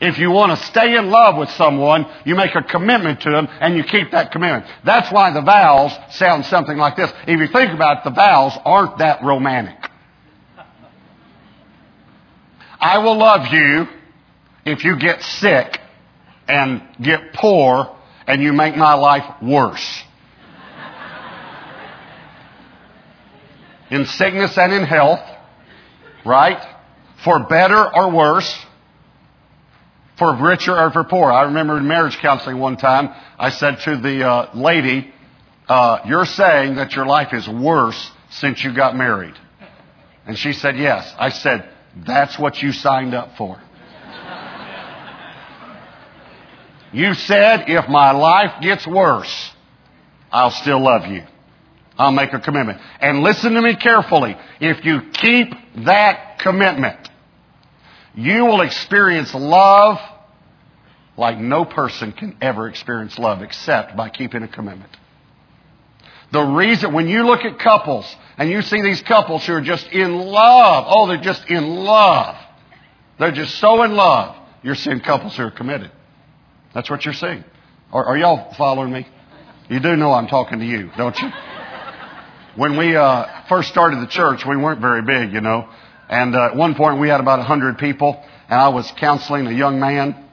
If 0.00 0.18
you 0.18 0.30
want 0.30 0.56
to 0.56 0.64
stay 0.66 0.96
in 0.96 1.10
love 1.10 1.36
with 1.36 1.50
someone, 1.50 2.06
you 2.24 2.36
make 2.36 2.54
a 2.54 2.62
commitment 2.62 3.22
to 3.22 3.30
them 3.30 3.48
and 3.60 3.76
you 3.76 3.82
keep 3.82 4.12
that 4.12 4.30
commitment. 4.30 4.66
That's 4.84 5.10
why 5.10 5.32
the 5.32 5.42
vows 5.42 5.92
sound 6.10 6.46
something 6.46 6.76
like 6.76 6.96
this. 6.96 7.12
If 7.26 7.40
you 7.40 7.48
think 7.48 7.72
about 7.72 7.98
it, 7.98 8.04
the 8.04 8.10
vows 8.10 8.52
aren't 8.64 8.98
that 8.98 9.24
romantic. 9.24 9.76
I 12.80 12.98
will 12.98 13.18
love 13.18 13.52
you 13.52 13.88
if 14.64 14.84
you 14.84 14.96
get 14.96 15.20
sick 15.22 15.80
and 16.46 16.82
get 17.02 17.32
poor 17.32 17.96
and 18.28 18.40
you 18.40 18.52
make 18.52 18.76
my 18.76 18.94
life 18.94 19.42
worse. 19.42 20.04
in 23.90 24.04
sickness 24.06 24.56
and 24.58 24.72
in 24.72 24.84
health, 24.84 25.20
right? 26.24 26.62
For 27.24 27.46
better 27.46 27.94
or 27.94 28.10
worse, 28.10 28.66
for 30.18 30.36
richer 30.36 30.76
or 30.76 30.90
for 30.90 31.04
poor. 31.04 31.30
I 31.30 31.44
remember 31.44 31.78
in 31.78 31.86
marriage 31.86 32.18
counseling 32.18 32.58
one 32.58 32.76
time, 32.76 33.14
I 33.38 33.50
said 33.50 33.78
to 33.80 33.96
the 33.96 34.28
uh, 34.28 34.50
lady, 34.54 35.12
uh, 35.68 36.00
You're 36.06 36.26
saying 36.26 36.76
that 36.76 36.94
your 36.94 37.06
life 37.06 37.32
is 37.32 37.48
worse 37.48 38.10
since 38.30 38.62
you 38.62 38.74
got 38.74 38.96
married. 38.96 39.34
And 40.26 40.36
she 40.36 40.52
said, 40.52 40.76
Yes. 40.76 41.14
I 41.18 41.30
said, 41.30 41.70
That's 42.06 42.38
what 42.38 42.60
you 42.60 42.72
signed 42.72 43.14
up 43.14 43.36
for. 43.36 43.58
you 46.92 47.14
said, 47.14 47.64
If 47.68 47.88
my 47.88 48.10
life 48.10 48.60
gets 48.60 48.86
worse, 48.86 49.52
I'll 50.32 50.50
still 50.50 50.82
love 50.82 51.06
you. 51.06 51.22
I'll 51.96 52.12
make 52.12 52.32
a 52.32 52.38
commitment. 52.38 52.80
And 53.00 53.22
listen 53.22 53.54
to 53.54 53.62
me 53.62 53.74
carefully. 53.74 54.36
If 54.60 54.84
you 54.84 55.00
keep 55.12 55.52
that 55.84 56.38
commitment, 56.38 57.07
you 58.14 58.44
will 58.44 58.60
experience 58.62 59.34
love 59.34 59.98
like 61.16 61.38
no 61.38 61.64
person 61.64 62.12
can 62.12 62.36
ever 62.40 62.68
experience 62.68 63.18
love 63.18 63.42
except 63.42 63.96
by 63.96 64.08
keeping 64.08 64.42
a 64.42 64.48
commitment. 64.48 64.90
The 66.30 66.42
reason, 66.42 66.92
when 66.92 67.08
you 67.08 67.24
look 67.24 67.40
at 67.40 67.58
couples 67.58 68.04
and 68.36 68.50
you 68.50 68.62
see 68.62 68.82
these 68.82 69.02
couples 69.02 69.46
who 69.46 69.54
are 69.54 69.60
just 69.62 69.86
in 69.88 70.14
love, 70.14 70.84
oh, 70.86 71.06
they're 71.06 71.16
just 71.16 71.48
in 71.48 71.64
love. 71.64 72.36
They're 73.18 73.32
just 73.32 73.56
so 73.56 73.82
in 73.82 73.94
love. 73.94 74.36
You're 74.62 74.74
seeing 74.74 75.00
couples 75.00 75.36
who 75.36 75.44
are 75.44 75.50
committed. 75.50 75.90
That's 76.74 76.90
what 76.90 77.04
you're 77.04 77.14
seeing. 77.14 77.44
Are, 77.92 78.04
are 78.04 78.18
y'all 78.18 78.52
following 78.54 78.92
me? 78.92 79.08
You 79.70 79.80
do 79.80 79.96
know 79.96 80.12
I'm 80.12 80.28
talking 80.28 80.58
to 80.58 80.64
you, 80.64 80.90
don't 80.96 81.18
you? 81.18 81.28
When 82.56 82.76
we 82.76 82.94
uh, 82.94 83.44
first 83.48 83.68
started 83.68 84.00
the 84.00 84.06
church, 84.06 84.44
we 84.46 84.56
weren't 84.56 84.80
very 84.80 85.02
big, 85.02 85.32
you 85.32 85.40
know. 85.40 85.68
And 86.08 86.34
uh, 86.34 86.46
at 86.46 86.56
one 86.56 86.74
point, 86.74 87.00
we 87.00 87.08
had 87.08 87.20
about 87.20 87.38
100 87.38 87.78
people, 87.78 88.22
and 88.48 88.60
I 88.60 88.68
was 88.68 88.90
counseling 88.92 89.46
a 89.46 89.52
young 89.52 89.78
man, 89.78 90.24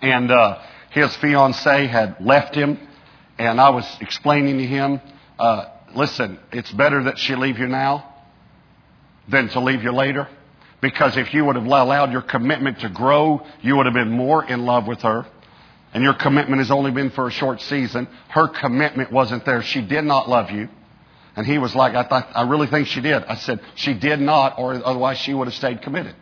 and 0.00 0.30
uh, 0.30 0.62
his 0.90 1.14
fiancee 1.16 1.88
had 1.88 2.16
left 2.20 2.54
him, 2.54 2.78
and 3.38 3.60
I 3.60 3.70
was 3.70 3.84
explaining 4.00 4.58
to 4.58 4.66
him, 4.66 5.00
uh, 5.38 5.66
listen, 5.94 6.38
it's 6.52 6.70
better 6.70 7.04
that 7.04 7.18
she 7.18 7.34
leave 7.34 7.58
you 7.58 7.66
now 7.66 8.14
than 9.28 9.48
to 9.50 9.60
leave 9.60 9.82
you 9.82 9.92
later. 9.92 10.28
Because 10.80 11.16
if 11.16 11.34
you 11.34 11.44
would 11.44 11.56
have 11.56 11.64
allowed 11.64 12.12
your 12.12 12.22
commitment 12.22 12.80
to 12.80 12.88
grow, 12.88 13.44
you 13.62 13.76
would 13.76 13.86
have 13.86 13.94
been 13.94 14.10
more 14.10 14.44
in 14.44 14.64
love 14.64 14.86
with 14.86 15.00
her. 15.00 15.26
And 15.92 16.04
your 16.04 16.14
commitment 16.14 16.60
has 16.60 16.70
only 16.70 16.90
been 16.90 17.10
for 17.10 17.26
a 17.26 17.30
short 17.30 17.60
season. 17.62 18.06
Her 18.28 18.48
commitment 18.48 19.10
wasn't 19.10 19.44
there. 19.44 19.62
She 19.62 19.80
did 19.80 20.04
not 20.04 20.28
love 20.28 20.50
you. 20.50 20.68
And 21.36 21.46
he 21.46 21.58
was 21.58 21.74
like, 21.74 21.94
I 21.94 22.08
thought, 22.08 22.28
I 22.34 22.42
really 22.48 22.66
think 22.66 22.88
she 22.88 23.02
did. 23.02 23.22
I 23.24 23.36
said, 23.36 23.60
she 23.74 23.92
did 23.92 24.20
not, 24.20 24.58
or 24.58 24.74
otherwise 24.74 25.18
she 25.18 25.34
would 25.34 25.46
have 25.46 25.54
stayed 25.54 25.82
committed. 25.82 26.16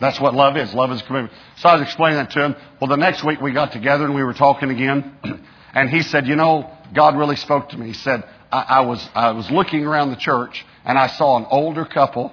That's 0.00 0.20
what 0.20 0.34
love 0.34 0.56
is. 0.56 0.74
Love 0.74 0.90
is 0.90 1.00
commitment. 1.02 1.32
So 1.58 1.68
I 1.68 1.74
was 1.76 1.82
explaining 1.82 2.18
that 2.18 2.32
to 2.32 2.44
him. 2.44 2.56
Well, 2.80 2.88
the 2.88 2.96
next 2.96 3.24
week 3.24 3.40
we 3.40 3.52
got 3.52 3.70
together 3.70 4.04
and 4.04 4.14
we 4.14 4.24
were 4.24 4.34
talking 4.34 4.70
again. 4.70 5.16
And 5.74 5.88
he 5.88 6.02
said, 6.02 6.26
you 6.26 6.36
know, 6.36 6.70
God 6.94 7.16
really 7.16 7.36
spoke 7.36 7.70
to 7.70 7.78
me. 7.78 7.86
He 7.86 7.92
said, 7.94 8.24
I, 8.52 8.60
I 8.60 8.80
was, 8.82 9.08
I 9.14 9.30
was 9.30 9.50
looking 9.50 9.86
around 9.86 10.10
the 10.10 10.16
church 10.16 10.66
and 10.84 10.98
I 10.98 11.06
saw 11.06 11.38
an 11.38 11.46
older 11.50 11.86
couple 11.86 12.30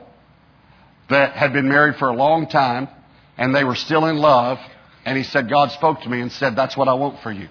that 1.09 1.37
had 1.37 1.53
been 1.53 1.69
married 1.69 1.95
for 1.95 2.09
a 2.09 2.13
long 2.13 2.47
time 2.47 2.89
and 3.37 3.55
they 3.55 3.63
were 3.63 3.75
still 3.75 4.07
in 4.07 4.17
love. 4.17 4.57
And 5.05 5.17
he 5.17 5.23
said, 5.23 5.49
God 5.49 5.71
spoke 5.71 6.01
to 6.01 6.09
me 6.09 6.19
and 6.19 6.29
said, 6.33 6.57
that's 6.57 6.75
what 6.75 6.89
I 6.89 6.95
want 6.95 7.21
for 7.21 7.31
you. 7.31 7.47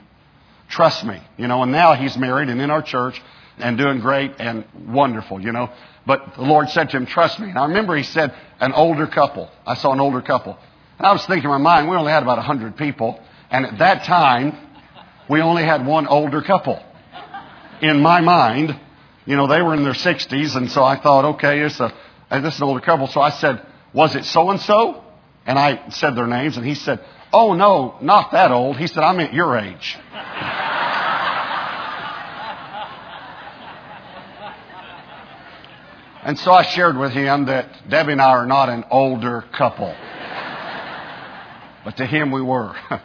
Trust 0.68 1.06
me. 1.06 1.18
You 1.38 1.48
know, 1.48 1.62
and 1.62 1.72
now 1.72 1.94
he's 1.94 2.18
married 2.18 2.50
and 2.50 2.60
in 2.60 2.70
our 2.70 2.82
church 2.82 3.18
and 3.60 3.78
doing 3.78 4.00
great 4.00 4.32
and 4.38 4.64
wonderful, 4.86 5.40
you 5.40 5.52
know. 5.52 5.70
But 6.06 6.34
the 6.36 6.42
Lord 6.42 6.68
said 6.70 6.90
to 6.90 6.96
him, 6.96 7.06
trust 7.06 7.38
me. 7.38 7.50
And 7.50 7.58
I 7.58 7.66
remember 7.66 7.96
he 7.96 8.02
said, 8.02 8.34
an 8.60 8.72
older 8.72 9.06
couple. 9.06 9.50
I 9.66 9.74
saw 9.74 9.92
an 9.92 10.00
older 10.00 10.22
couple. 10.22 10.56
And 10.98 11.06
I 11.06 11.12
was 11.12 11.24
thinking 11.26 11.44
in 11.44 11.50
my 11.50 11.58
mind, 11.58 11.88
we 11.88 11.96
only 11.96 12.12
had 12.12 12.22
about 12.22 12.38
100 12.38 12.76
people. 12.76 13.20
And 13.50 13.66
at 13.66 13.78
that 13.78 14.04
time, 14.04 14.56
we 15.28 15.40
only 15.40 15.62
had 15.62 15.86
one 15.86 16.06
older 16.06 16.42
couple. 16.42 16.82
In 17.82 18.00
my 18.00 18.20
mind, 18.20 18.78
you 19.26 19.36
know, 19.36 19.46
they 19.46 19.62
were 19.62 19.74
in 19.74 19.84
their 19.84 19.92
60s. 19.92 20.56
And 20.56 20.70
so 20.70 20.82
I 20.82 21.00
thought, 21.00 21.36
okay, 21.36 21.60
it's 21.60 21.78
a, 21.78 21.92
this 22.30 22.54
is 22.54 22.60
an 22.60 22.66
older 22.66 22.80
couple. 22.80 23.06
So 23.06 23.20
I 23.20 23.30
said, 23.30 23.64
was 23.92 24.14
it 24.16 24.24
so 24.24 24.50
and 24.50 24.60
so? 24.60 25.04
And 25.46 25.58
I 25.58 25.90
said 25.90 26.16
their 26.16 26.26
names. 26.26 26.56
And 26.56 26.66
he 26.66 26.74
said, 26.74 27.00
oh 27.32 27.54
no, 27.54 27.96
not 28.00 28.32
that 28.32 28.50
old. 28.50 28.76
He 28.76 28.86
said, 28.86 29.02
I'm 29.02 29.20
at 29.20 29.32
your 29.32 29.56
age. 29.58 29.96
And 36.28 36.38
so 36.38 36.52
I 36.52 36.62
shared 36.62 36.98
with 36.98 37.12
him 37.12 37.46
that 37.46 37.88
Debbie 37.88 38.12
and 38.12 38.20
I 38.20 38.32
are 38.32 38.44
not 38.44 38.68
an 38.68 38.84
older 38.90 39.46
couple. 39.56 39.96
but 41.86 41.96
to 41.96 42.04
him 42.04 42.32
we 42.32 42.42
were. 42.42 42.74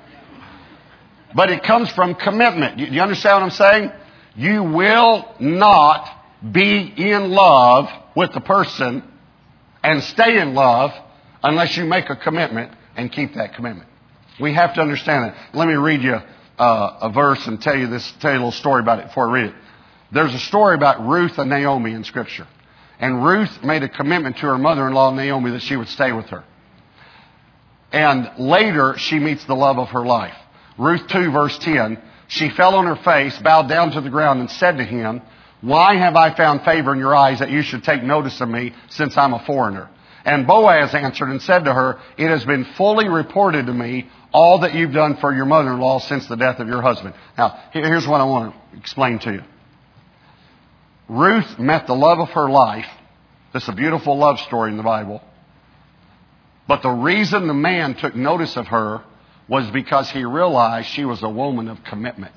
but 1.34 1.50
it 1.50 1.64
comes 1.64 1.90
from 1.92 2.16
commitment. 2.16 2.80
You, 2.80 2.88
you 2.88 3.02
understand 3.02 3.36
what 3.36 3.44
I'm 3.44 3.52
saying? 3.52 3.92
You 4.36 4.64
will 4.64 5.36
not 5.40 6.06
be 6.52 6.94
in 6.98 7.32
love 7.32 7.88
with 8.14 8.34
the 8.34 8.42
person 8.42 9.10
and 9.82 10.04
stay 10.04 10.42
in 10.42 10.54
love 10.54 10.92
unless 11.42 11.78
you 11.78 11.86
make 11.86 12.10
a 12.10 12.18
commitment 12.18 12.74
and 12.98 13.10
keep 13.10 13.36
that 13.36 13.54
commitment. 13.54 13.88
We 14.42 14.54
have 14.54 14.74
to 14.74 14.82
understand 14.82 15.32
that. 15.32 15.56
Let 15.56 15.70
me 15.70 15.76
read 15.76 16.02
you 16.02 16.18
uh, 16.60 16.98
a 17.04 17.10
verse 17.10 17.48
and 17.48 17.62
tell 17.62 17.78
you 17.78 17.88
this, 17.88 18.14
tell 18.20 18.32
you 18.34 18.38
a 18.38 18.40
little 18.40 18.52
story 18.52 18.82
about 18.82 19.00
it 19.00 19.08
before 19.08 19.30
I 19.30 19.32
read 19.32 19.46
it. 19.52 19.56
There's 20.12 20.34
a 20.34 20.40
story 20.40 20.76
about 20.76 21.08
Ruth 21.08 21.38
and 21.38 21.50
Naomi 21.50 21.94
in 21.94 22.04
Scripture. 22.04 22.48
And 23.04 23.22
Ruth 23.22 23.62
made 23.66 23.84
a 23.84 23.90
commitment 23.90 24.38
to 24.38 24.44
her 24.44 24.58
mother-in-law, 24.58 25.12
Naomi, 25.12 25.52
that 25.52 25.62
she 25.62 25.76
would 25.76 25.90
stay 25.90 26.14
with 26.14 26.28
her. 26.28 26.46
And 27.92 28.32
later, 28.40 28.96
she 28.98 29.20
meets 29.20 29.44
the 29.44 29.56
love 29.56 29.78
of 29.78 29.90
her 29.90 30.06
life. 30.06 30.38
Ruth 30.78 31.06
2 31.10 31.30
verse 31.30 31.58
10, 31.58 32.02
she 32.30 32.50
fell 32.50 32.76
on 32.76 32.86
her 32.86 32.96
face, 32.96 33.38
bowed 33.40 33.68
down 33.68 33.92
to 33.92 34.00
the 34.00 34.10
ground, 34.10 34.40
and 34.40 34.50
said 34.50 34.78
to 34.78 34.86
him, 34.86 35.22
Why 35.60 35.98
have 35.98 36.16
I 36.16 36.34
found 36.34 36.62
favor 36.64 36.94
in 36.94 37.00
your 37.00 37.14
eyes 37.14 37.40
that 37.40 37.52
you 37.52 37.62
should 37.62 37.84
take 37.84 38.04
notice 38.04 38.40
of 38.40 38.48
me 38.48 38.74
since 38.88 39.18
I'm 39.18 39.34
a 39.34 39.44
foreigner? 39.46 39.90
And 40.24 40.48
Boaz 40.48 40.96
answered 40.96 41.28
and 41.28 41.42
said 41.42 41.66
to 41.66 41.74
her, 41.74 42.00
It 42.18 42.30
has 42.30 42.46
been 42.46 42.64
fully 42.78 43.10
reported 43.10 43.66
to 43.66 43.74
me 43.74 44.08
all 44.32 44.60
that 44.60 44.76
you've 44.76 44.94
done 44.94 45.18
for 45.18 45.34
your 45.34 45.46
mother-in-law 45.46 46.00
since 46.00 46.26
the 46.28 46.38
death 46.38 46.62
of 46.62 46.70
your 46.70 46.82
husband. 46.82 47.16
Now, 47.38 47.64
here's 47.74 48.08
what 48.08 48.22
I 48.22 48.24
want 48.24 48.56
to 48.56 48.78
explain 48.78 49.20
to 49.20 49.34
you. 49.34 49.42
Ruth 51.14 51.60
met 51.60 51.86
the 51.86 51.94
love 51.94 52.20
of 52.20 52.30
her 52.30 52.50
life. 52.50 52.88
This 53.54 53.64
is 53.64 53.70
a 53.70 53.74
beautiful 53.74 54.18
love 54.18 54.40
story 54.40 54.72
in 54.72 54.78
the 54.78 54.84
Bible. 54.84 55.22
But 56.68 56.82
the 56.82 56.90
reason 56.90 57.46
the 57.46 57.54
man 57.54 57.94
took 57.94 58.16
notice 58.16 58.58
of 58.58 58.66
her 58.68 59.04
was 59.48 59.70
because 59.70 60.10
he 60.10 60.26
realized 60.26 60.88
she 60.88 61.06
was 61.06 61.22
a 61.22 61.30
woman 61.30 61.68
of 61.68 61.84
commitment. 61.84 62.34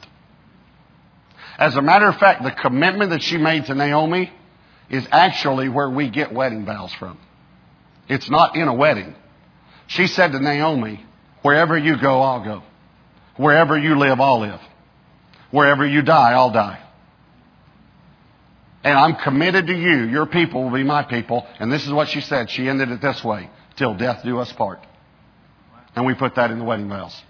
As 1.58 1.74
a 1.74 1.80
matter 1.80 2.06
of 2.06 2.16
fact, 2.16 2.42
the 2.42 2.50
commitment 2.50 3.12
that 3.12 3.22
she 3.22 3.38
made 3.38 3.64
to 3.66 3.74
Naomi 3.74 4.30
is 4.90 5.06
actually 5.10 5.70
where 5.70 5.88
we 5.88 6.10
get 6.10 6.34
wedding 6.34 6.66
vows 6.66 6.92
from. 6.98 7.18
It's 8.08 8.28
not 8.28 8.56
in 8.56 8.68
a 8.68 8.74
wedding. 8.74 9.14
She 9.86 10.06
said 10.06 10.32
to 10.32 10.38
Naomi, 10.38 11.02
Wherever 11.40 11.78
you 11.78 11.98
go, 11.98 12.20
I'll 12.20 12.44
go. 12.44 12.62
Wherever 13.36 13.78
you 13.78 13.98
live, 13.98 14.20
I'll 14.20 14.40
live. 14.40 14.60
Wherever 15.50 15.86
you 15.86 16.02
die, 16.02 16.32
I'll 16.32 16.52
die. 16.52 16.85
And 18.86 18.96
I'm 18.96 19.16
committed 19.16 19.66
to 19.66 19.74
you. 19.74 20.04
Your 20.04 20.26
people 20.26 20.62
will 20.62 20.70
be 20.70 20.84
my 20.84 21.02
people. 21.02 21.44
And 21.58 21.72
this 21.72 21.84
is 21.84 21.92
what 21.92 22.06
she 22.08 22.20
said. 22.20 22.48
She 22.48 22.68
ended 22.68 22.88
it 22.92 23.00
this 23.02 23.24
way. 23.24 23.50
Till 23.74 23.96
death 23.96 24.22
do 24.24 24.38
us 24.38 24.52
part. 24.52 24.78
And 25.96 26.06
we 26.06 26.14
put 26.14 26.36
that 26.36 26.52
in 26.52 26.60
the 26.60 26.64
wedding 26.64 26.88
vows. 26.88 27.20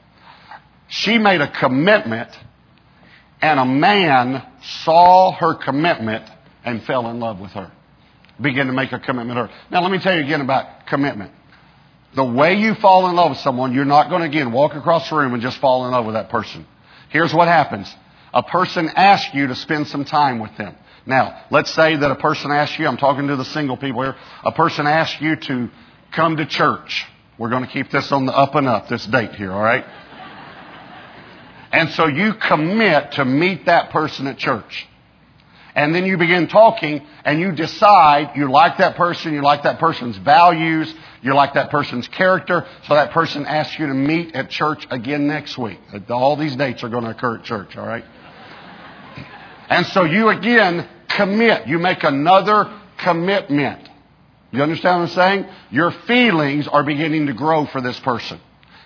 She 0.89 1.17
made 1.17 1.41
a 1.41 1.51
commitment 1.51 2.29
and 3.41 3.59
a 3.59 3.65
man 3.65 4.47
saw 4.83 5.33
her 5.33 5.55
commitment 5.55 6.29
and 6.63 6.85
fell 6.85 7.09
in 7.09 7.21
love 7.21 7.41
with 7.41 7.53
her. 7.53 7.73
Began 8.39 8.67
to 8.67 8.75
make 8.75 8.93
a 8.93 8.99
commitment 8.99 9.39
to 9.39 9.47
her. 9.47 9.51
Now 9.71 9.81
let 9.81 9.91
me 9.91 9.99
tell 9.99 10.15
you 10.15 10.25
again 10.25 10.43
about 10.43 10.87
commitment. 10.87 11.33
The 12.17 12.25
way 12.25 12.57
you 12.57 12.75
fall 12.75 13.09
in 13.09 13.17
love 13.17 13.31
with 13.31 13.39
someone, 13.39 13.73
you're 13.73 13.87
not 13.87 14.11
going 14.11 14.21
to 14.21 14.29
again 14.29 14.53
walk 14.53 14.75
across 14.75 15.09
the 15.09 15.17
room 15.17 15.33
and 15.33 15.43
just 15.43 15.57
fall 15.57 15.87
in 15.87 15.93
love 15.93 16.05
with 16.05 16.17
that 16.17 16.29
person. 16.29 16.67
Here's 17.09 17.33
what 17.33 17.49
happens. 17.49 17.91
a 18.35 18.43
person 18.43 18.91
asks 18.95 19.35
you 19.35 19.47
to 19.47 19.55
spend 19.55 19.87
some 19.87 20.05
time 20.05 20.39
with 20.39 20.55
them. 20.59 20.77
Now, 21.07 21.45
let's 21.51 21.73
say 21.73 21.97
that 21.97 22.11
a 22.11 22.17
person 22.17 22.51
asks 22.51 22.79
you, 22.79 22.87
I'm 22.87 22.97
talking 22.97 23.29
to 23.29 23.37
the 23.37 23.45
single 23.45 23.77
people 23.77 24.03
here, 24.03 24.17
a 24.45 24.53
person 24.53 24.87
asks 24.87 25.21
you 25.21 25.37
to 25.37 25.71
come 26.11 26.37
to 26.37 26.47
church. 26.47 27.07
We're 27.39 27.51
going 27.51 27.65
to 27.65 27.71
keep 27.71 27.91
this 27.91 28.11
on 28.11 28.27
the 28.27 28.37
up 28.37 28.57
and 28.57 28.67
up, 28.67 28.89
this 28.89 29.07
date 29.07 29.35
here, 29.37 29.53
all 29.53 29.63
right? 29.63 29.85
And 31.71 31.91
so 31.91 32.07
you 32.07 32.35
commit 32.35 33.13
to 33.13 33.25
meet 33.25 33.67
that 33.67 33.91
person 33.91 34.27
at 34.27 34.39
church. 34.39 34.87
And 35.75 35.95
then 35.95 36.07
you 36.07 36.17
begin 36.17 36.49
talking 36.49 37.07
and 37.25 37.39
you 37.39 37.53
decide 37.53 38.33
you 38.35 38.51
like 38.51 38.79
that 38.79 38.97
person, 38.97 39.35
you 39.35 39.43
like 39.43 39.65
that 39.65 39.79
person's 39.79 40.17
values, 40.17 40.93
you 41.23 41.35
like 41.35 41.53
that 41.53 41.71
person's 41.71 42.09
character, 42.09 42.67
so 42.89 42.95
that 42.95 43.11
person 43.11 43.45
asks 43.45 43.79
you 43.79 43.87
to 43.87 43.95
meet 43.95 44.35
at 44.35 44.49
church 44.49 44.87
again 44.91 45.27
next 45.27 45.59
week. 45.59 45.79
All 46.09 46.37
these 46.37 46.57
dates 46.57 46.83
are 46.83 46.89
going 46.89 47.05
to 47.05 47.11
occur 47.11 47.37
at 47.37 47.45
church, 47.45 47.77
all 47.77 47.87
right? 47.87 48.05
And 49.69 49.85
so 49.87 50.05
you 50.05 50.31
again 50.31 50.89
commit. 51.17 51.67
You 51.67 51.79
make 51.79 52.05
another 52.05 52.73
commitment. 52.99 53.89
You 54.53 54.63
understand 54.63 55.01
what 55.01 55.11
I'm 55.11 55.15
saying? 55.15 55.47
Your 55.71 55.91
feelings 55.91 56.69
are 56.69 56.83
beginning 56.83 57.27
to 57.27 57.33
grow 57.33 57.67
for 57.67 57.81
this 57.81 57.99
person. 58.01 58.41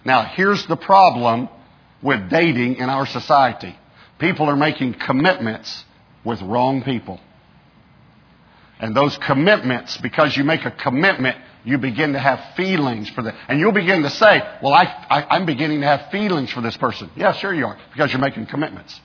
Now, 0.05 0.23
here's 0.25 0.67
the 0.67 0.77
problem 0.77 1.49
with 2.03 2.31
dating 2.31 2.77
in 2.77 2.89
our 2.89 3.07
society. 3.07 3.77
People 4.19 4.47
are 4.47 4.57
making 4.57 4.95
commitments 4.95 5.85
with 6.25 6.41
wrong 6.43 6.83
people. 6.83 7.21
And 8.79 8.97
those 8.97 9.17
commitments, 9.19 9.99
because 9.99 10.37
you 10.37 10.45
make 10.45 10.65
a 10.65 10.71
commitment, 10.71 11.37
you 11.65 11.77
begin 11.77 12.15
to 12.15 12.19
have 12.19 12.57
feelings 12.57 13.11
for 13.11 13.21
them. 13.23 13.37
And 13.49 13.61
you'll 13.61 13.73
begin 13.73 14.03
to 14.03 14.11
say, 14.11 14.41
well, 14.63 14.73
I, 14.73 14.85
I, 14.85 15.37
I'm 15.37 15.45
beginning 15.45 15.83
to 15.83 15.87
have 15.87 16.11
feelings 16.11 16.51
for 16.51 16.63
this 16.63 16.77
person. 16.79 17.11
Yeah, 17.15 17.33
sure 17.33 17.53
you 17.53 17.67
are, 17.67 17.79
because 17.93 18.11
you're 18.11 18.21
making 18.21 18.47
commitments. 18.47 18.99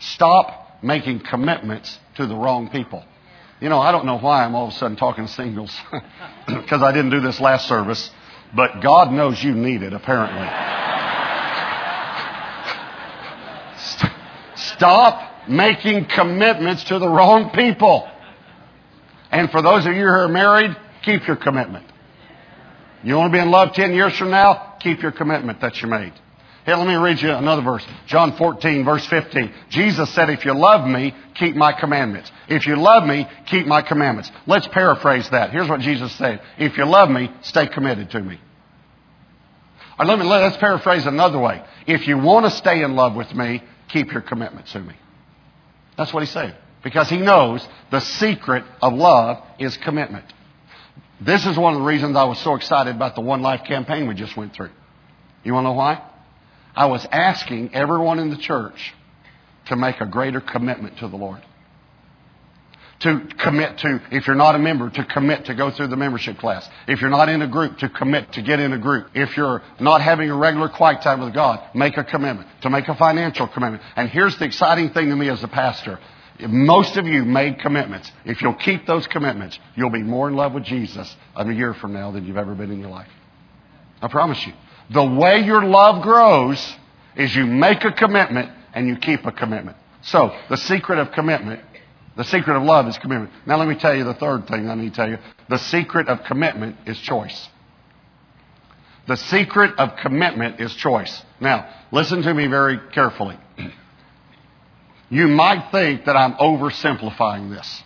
Stop 0.00 0.82
making 0.82 1.20
commitments 1.20 1.98
to 2.16 2.26
the 2.26 2.34
wrong 2.34 2.70
people. 2.70 3.04
You 3.60 3.68
know, 3.68 3.80
I 3.80 3.92
don't 3.92 4.04
know 4.04 4.18
why 4.18 4.44
I'm 4.44 4.54
all 4.54 4.68
of 4.68 4.74
a 4.74 4.76
sudden 4.76 4.96
talking 4.96 5.26
singles, 5.26 5.74
because 6.46 6.82
I 6.82 6.92
didn't 6.92 7.10
do 7.10 7.20
this 7.20 7.40
last 7.40 7.68
service, 7.68 8.10
but 8.54 8.80
God 8.80 9.12
knows 9.12 9.42
you 9.42 9.54
need 9.54 9.82
it, 9.82 9.92
apparently. 9.92 10.46
Stop 14.56 15.48
making 15.48 16.06
commitments 16.06 16.84
to 16.84 16.98
the 16.98 17.08
wrong 17.08 17.50
people. 17.50 18.08
And 19.30 19.50
for 19.50 19.62
those 19.62 19.86
of 19.86 19.92
you 19.92 20.04
who 20.04 20.10
are 20.10 20.28
married, 20.28 20.76
keep 21.02 21.26
your 21.26 21.36
commitment. 21.36 21.86
You 23.02 23.16
want 23.16 23.32
to 23.32 23.36
be 23.36 23.42
in 23.42 23.50
love 23.50 23.74
10 23.74 23.92
years 23.92 24.16
from 24.16 24.30
now? 24.30 24.76
Keep 24.80 25.02
your 25.02 25.12
commitment 25.12 25.60
that 25.60 25.82
you 25.82 25.88
made. 25.88 26.12
Hey, 26.64 26.74
let 26.74 26.86
me 26.86 26.94
read 26.94 27.20
you 27.20 27.30
another 27.30 27.60
verse. 27.60 27.84
John 28.06 28.38
14, 28.38 28.86
verse 28.86 29.06
15. 29.06 29.52
Jesus 29.68 30.08
said, 30.14 30.30
If 30.30 30.46
you 30.46 30.54
love 30.54 30.88
me, 30.88 31.14
keep 31.34 31.54
my 31.54 31.78
commandments. 31.78 32.32
If 32.48 32.66
you 32.66 32.76
love 32.76 33.06
me, 33.06 33.28
keep 33.46 33.66
my 33.66 33.82
commandments. 33.82 34.30
Let's 34.46 34.66
paraphrase 34.68 35.28
that. 35.28 35.50
Here's 35.50 35.68
what 35.68 35.80
Jesus 35.80 36.12
said. 36.12 36.40
If 36.58 36.78
you 36.78 36.86
love 36.86 37.10
me, 37.10 37.30
stay 37.42 37.66
committed 37.66 38.10
to 38.12 38.20
me. 38.20 38.40
Or 39.98 40.06
let 40.06 40.18
me, 40.18 40.24
let's 40.24 40.56
paraphrase 40.56 41.04
another 41.04 41.38
way. 41.38 41.62
If 41.86 42.08
you 42.08 42.16
want 42.16 42.46
to 42.46 42.50
stay 42.50 42.82
in 42.82 42.96
love 42.96 43.14
with 43.14 43.34
me, 43.34 43.62
keep 43.88 44.10
your 44.10 44.22
commitment 44.22 44.66
to 44.68 44.80
me. 44.80 44.94
That's 45.98 46.14
what 46.14 46.22
he 46.22 46.26
said. 46.26 46.56
Because 46.82 47.10
he 47.10 47.18
knows 47.18 47.66
the 47.90 48.00
secret 48.00 48.64
of 48.80 48.94
love 48.94 49.44
is 49.58 49.76
commitment. 49.76 50.24
This 51.20 51.44
is 51.44 51.58
one 51.58 51.74
of 51.74 51.80
the 51.80 51.86
reasons 51.86 52.16
I 52.16 52.24
was 52.24 52.38
so 52.38 52.54
excited 52.54 52.96
about 52.96 53.14
the 53.14 53.20
One 53.20 53.42
Life 53.42 53.64
campaign 53.66 54.08
we 54.08 54.14
just 54.14 54.34
went 54.34 54.54
through. 54.54 54.70
You 55.44 55.52
want 55.52 55.64
to 55.64 55.68
know 55.68 55.74
why? 55.74 56.10
I 56.76 56.86
was 56.86 57.06
asking 57.10 57.74
everyone 57.74 58.18
in 58.18 58.30
the 58.30 58.36
church 58.36 58.94
to 59.66 59.76
make 59.76 60.00
a 60.00 60.06
greater 60.06 60.40
commitment 60.40 60.98
to 60.98 61.08
the 61.08 61.16
Lord. 61.16 61.42
To 63.00 63.20
commit 63.38 63.78
to, 63.78 64.00
if 64.12 64.26
you're 64.26 64.36
not 64.36 64.54
a 64.54 64.58
member, 64.58 64.88
to 64.88 65.04
commit 65.04 65.46
to 65.46 65.54
go 65.54 65.70
through 65.70 65.88
the 65.88 65.96
membership 65.96 66.38
class. 66.38 66.68
If 66.88 67.00
you're 67.00 67.10
not 67.10 67.28
in 67.28 67.42
a 67.42 67.46
group, 67.46 67.78
to 67.78 67.88
commit 67.88 68.32
to 68.32 68.42
get 68.42 68.60
in 68.60 68.72
a 68.72 68.78
group. 68.78 69.08
If 69.14 69.36
you're 69.36 69.62
not 69.80 70.00
having 70.00 70.30
a 70.30 70.36
regular 70.36 70.68
quiet 70.68 71.02
time 71.02 71.20
with 71.20 71.34
God, 71.34 71.60
make 71.74 71.96
a 71.96 72.04
commitment. 72.04 72.48
To 72.62 72.70
make 72.70 72.88
a 72.88 72.94
financial 72.94 73.46
commitment. 73.48 73.82
And 73.96 74.08
here's 74.08 74.36
the 74.38 74.44
exciting 74.44 74.90
thing 74.90 75.10
to 75.10 75.16
me 75.16 75.28
as 75.28 75.42
a 75.42 75.48
pastor. 75.48 75.98
Most 76.40 76.96
of 76.96 77.06
you 77.06 77.24
made 77.24 77.60
commitments. 77.60 78.10
If 78.24 78.42
you'll 78.42 78.54
keep 78.54 78.86
those 78.86 79.06
commitments, 79.06 79.58
you'll 79.76 79.90
be 79.90 80.02
more 80.02 80.28
in 80.28 80.34
love 80.34 80.52
with 80.52 80.64
Jesus 80.64 81.14
a 81.36 81.52
year 81.52 81.74
from 81.74 81.92
now 81.92 82.10
than 82.10 82.24
you've 82.26 82.36
ever 82.36 82.54
been 82.54 82.70
in 82.70 82.80
your 82.80 82.90
life. 82.90 83.10
I 84.00 84.08
promise 84.08 84.44
you. 84.46 84.52
The 84.90 85.04
way 85.04 85.40
your 85.40 85.64
love 85.64 86.02
grows 86.02 86.74
is 87.16 87.34
you 87.34 87.46
make 87.46 87.84
a 87.84 87.92
commitment 87.92 88.50
and 88.74 88.88
you 88.88 88.96
keep 88.96 89.24
a 89.24 89.32
commitment. 89.32 89.76
So, 90.02 90.36
the 90.50 90.56
secret 90.56 90.98
of 90.98 91.12
commitment, 91.12 91.60
the 92.16 92.24
secret 92.24 92.56
of 92.56 92.62
love 92.62 92.86
is 92.88 92.98
commitment. 92.98 93.30
Now, 93.46 93.56
let 93.56 93.68
me 93.68 93.74
tell 93.76 93.94
you 93.94 94.04
the 94.04 94.14
third 94.14 94.46
thing 94.46 94.68
I 94.68 94.74
need 94.74 94.90
to 94.90 94.96
tell 94.96 95.08
you. 95.08 95.18
The 95.48 95.58
secret 95.58 96.08
of 96.08 96.24
commitment 96.24 96.76
is 96.86 96.98
choice. 96.98 97.48
The 99.06 99.16
secret 99.16 99.78
of 99.78 99.96
commitment 99.96 100.60
is 100.60 100.74
choice. 100.74 101.22
Now, 101.40 101.68
listen 101.92 102.22
to 102.22 102.34
me 102.34 102.46
very 102.46 102.78
carefully. 102.92 103.38
You 105.10 105.28
might 105.28 105.70
think 105.70 106.06
that 106.06 106.16
I'm 106.16 106.34
oversimplifying 106.34 107.50
this, 107.50 107.82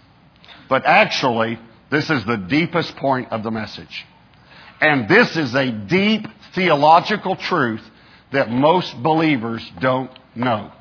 but 0.69 0.87
actually, 0.87 1.59
this 1.91 2.09
is 2.11 2.25
the 2.25 2.37
deepest 2.37 2.97
point 2.97 3.33
of 3.33 3.43
the 3.43 3.51
message. 3.51 4.07
And 4.81 5.09
this 5.09 5.37
is 5.37 5.55
a 5.55 5.71
deep 5.73 6.27
theological 6.55 7.37
truth 7.37 7.83
that 8.33 8.51
most 8.51 9.01
believers 9.03 9.69
don't 9.81 10.11
know. 10.35 10.73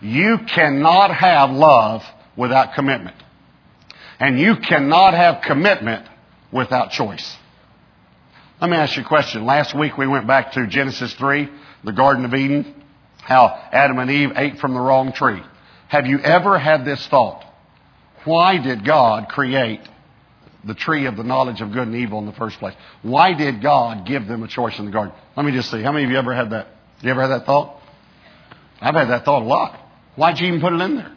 You 0.00 0.38
cannot 0.46 1.14
have 1.14 1.50
love 1.50 2.04
without 2.36 2.74
commitment. 2.74 3.16
And 4.20 4.38
you 4.38 4.56
cannot 4.56 5.14
have 5.14 5.42
commitment 5.42 6.06
without 6.52 6.90
choice. 6.90 7.36
Let 8.60 8.70
me 8.70 8.76
ask 8.76 8.96
you 8.96 9.04
a 9.04 9.06
question. 9.06 9.44
Last 9.44 9.74
week 9.76 9.96
we 9.96 10.06
went 10.06 10.26
back 10.26 10.52
to 10.52 10.66
Genesis 10.66 11.12
3, 11.14 11.48
the 11.84 11.92
Garden 11.92 12.24
of 12.24 12.34
Eden, 12.34 12.74
how 13.18 13.46
Adam 13.72 13.98
and 13.98 14.10
Eve 14.10 14.32
ate 14.34 14.58
from 14.58 14.74
the 14.74 14.80
wrong 14.80 15.12
tree. 15.12 15.42
Have 15.88 16.06
you 16.06 16.18
ever 16.18 16.58
had 16.58 16.84
this 16.84 17.06
thought? 17.06 17.44
Why 18.24 18.58
did 18.58 18.84
God 18.84 19.28
create 19.28 19.80
the 20.64 20.74
tree 20.74 21.06
of 21.06 21.16
the 21.16 21.22
knowledge 21.22 21.60
of 21.60 21.72
good 21.72 21.86
and 21.86 21.94
evil 21.94 22.18
in 22.18 22.26
the 22.26 22.32
first 22.32 22.58
place. 22.58 22.74
Why 23.02 23.34
did 23.34 23.62
God 23.62 24.06
give 24.06 24.26
them 24.26 24.42
a 24.42 24.48
choice 24.48 24.78
in 24.78 24.86
the 24.86 24.90
garden? 24.90 25.14
Let 25.36 25.46
me 25.46 25.52
just 25.52 25.70
see. 25.70 25.82
How 25.82 25.92
many 25.92 26.04
of 26.04 26.10
you 26.10 26.18
ever 26.18 26.34
had 26.34 26.50
that? 26.50 26.68
You 27.00 27.10
ever 27.10 27.22
had 27.22 27.28
that 27.28 27.46
thought? 27.46 27.80
I've 28.80 28.94
had 28.94 29.08
that 29.08 29.24
thought 29.24 29.42
a 29.42 29.46
lot. 29.46 29.78
Why'd 30.16 30.40
you 30.40 30.48
even 30.48 30.60
put 30.60 30.72
it 30.72 30.80
in 30.80 30.96
there? 30.96 31.12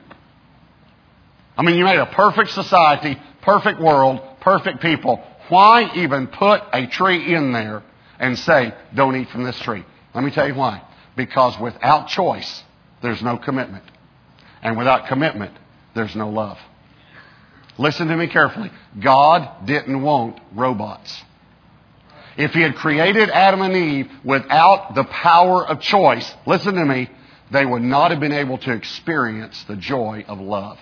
I 1.57 1.63
mean, 1.63 1.75
you 1.75 1.83
made 1.83 1.99
a 1.99 2.05
perfect 2.05 2.51
society, 2.51 3.17
perfect 3.41 3.79
world, 3.79 4.21
perfect 4.41 4.81
people. 4.81 5.23
Why 5.49 5.91
even 5.95 6.27
put 6.27 6.61
a 6.71 6.87
tree 6.87 7.33
in 7.33 7.51
there 7.51 7.83
and 8.19 8.37
say, 8.37 8.73
don't 8.95 9.15
eat 9.15 9.29
from 9.29 9.43
this 9.43 9.59
tree? 9.59 9.83
Let 10.13 10.23
me 10.23 10.31
tell 10.31 10.47
you 10.47 10.55
why. 10.55 10.81
Because 11.15 11.59
without 11.59 12.07
choice, 12.07 12.63
there's 13.01 13.21
no 13.21 13.37
commitment. 13.37 13.83
And 14.61 14.77
without 14.77 15.07
commitment, 15.07 15.53
there's 15.93 16.15
no 16.15 16.29
love. 16.29 16.57
Listen 17.81 18.09
to 18.09 18.15
me 18.15 18.27
carefully. 18.27 18.69
God 19.01 19.65
didn't 19.65 20.03
want 20.03 20.39
robots. 20.53 21.19
If 22.37 22.51
He 22.51 22.61
had 22.61 22.75
created 22.75 23.31
Adam 23.31 23.63
and 23.63 23.75
Eve 23.75 24.11
without 24.23 24.93
the 24.93 25.03
power 25.03 25.67
of 25.67 25.81
choice, 25.81 26.31
listen 26.45 26.75
to 26.75 26.85
me, 26.85 27.09
they 27.51 27.65
would 27.65 27.81
not 27.81 28.11
have 28.11 28.19
been 28.19 28.33
able 28.33 28.59
to 28.59 28.71
experience 28.71 29.63
the 29.63 29.75
joy 29.75 30.23
of 30.27 30.39
love. 30.39 30.77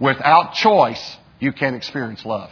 Without 0.00 0.54
choice, 0.54 1.16
you 1.38 1.52
can't 1.52 1.76
experience 1.76 2.24
love. 2.24 2.50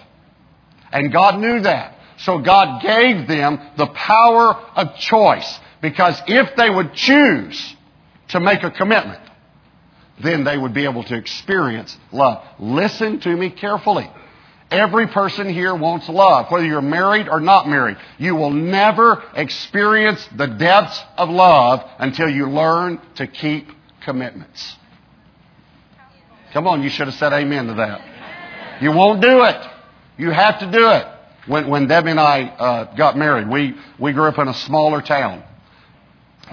And 0.92 1.12
God 1.12 1.40
knew 1.40 1.62
that. 1.62 1.98
So 2.18 2.38
God 2.38 2.80
gave 2.80 3.26
them 3.26 3.58
the 3.76 3.88
power 3.88 4.54
of 4.76 4.94
choice. 4.98 5.58
Because 5.80 6.22
if 6.28 6.54
they 6.54 6.70
would 6.70 6.94
choose 6.94 7.74
to 8.28 8.38
make 8.38 8.62
a 8.62 8.70
commitment, 8.70 9.20
then 10.20 10.44
they 10.44 10.56
would 10.56 10.74
be 10.74 10.84
able 10.84 11.04
to 11.04 11.14
experience 11.14 11.96
love. 12.12 12.44
Listen 12.58 13.20
to 13.20 13.36
me 13.36 13.50
carefully. 13.50 14.10
Every 14.70 15.06
person 15.06 15.50
here 15.52 15.74
wants 15.74 16.08
love, 16.08 16.50
whether 16.50 16.64
you're 16.64 16.80
married 16.80 17.28
or 17.28 17.40
not 17.40 17.68
married. 17.68 17.98
You 18.18 18.36
will 18.36 18.50
never 18.50 19.22
experience 19.34 20.26
the 20.34 20.46
depths 20.46 20.98
of 21.18 21.28
love 21.28 21.84
until 21.98 22.30
you 22.30 22.48
learn 22.48 22.98
to 23.16 23.26
keep 23.26 23.68
commitments. 24.02 24.76
Come 26.52 26.66
on, 26.66 26.82
you 26.82 26.88
should 26.88 27.06
have 27.06 27.16
said 27.16 27.32
amen 27.32 27.66
to 27.66 27.74
that. 27.74 28.82
You 28.82 28.92
won't 28.92 29.20
do 29.20 29.44
it. 29.44 29.56
You 30.16 30.30
have 30.30 30.58
to 30.60 30.70
do 30.70 30.90
it. 30.90 31.06
When, 31.46 31.68
when 31.68 31.86
Debbie 31.86 32.12
and 32.12 32.20
I 32.20 32.42
uh, 32.44 32.94
got 32.94 33.16
married, 33.16 33.48
we, 33.48 33.74
we 33.98 34.12
grew 34.12 34.26
up 34.26 34.38
in 34.38 34.48
a 34.48 34.54
smaller 34.54 35.02
town. 35.02 35.42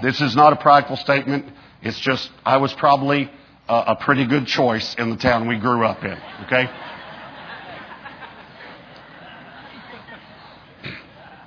This 0.01 0.19
is 0.19 0.35
not 0.35 0.53
a 0.53 0.55
prideful 0.55 0.97
statement. 0.97 1.45
It's 1.81 1.99
just, 1.99 2.29
I 2.45 2.57
was 2.57 2.73
probably 2.73 3.31
a, 3.69 3.91
a 3.91 3.95
pretty 3.95 4.25
good 4.25 4.47
choice 4.47 4.95
in 4.95 5.11
the 5.11 5.15
town 5.15 5.47
we 5.47 5.57
grew 5.57 5.85
up 5.85 6.03
in, 6.03 6.17
okay? 6.45 6.69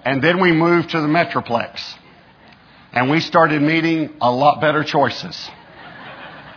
And 0.05 0.23
then 0.23 0.41
we 0.41 0.53
moved 0.53 0.91
to 0.91 1.01
the 1.01 1.07
Metroplex. 1.07 1.81
And 2.93 3.11
we 3.11 3.21
started 3.21 3.63
meeting 3.63 4.15
a 4.21 4.31
lot 4.31 4.61
better 4.61 4.85
choices. 4.85 5.49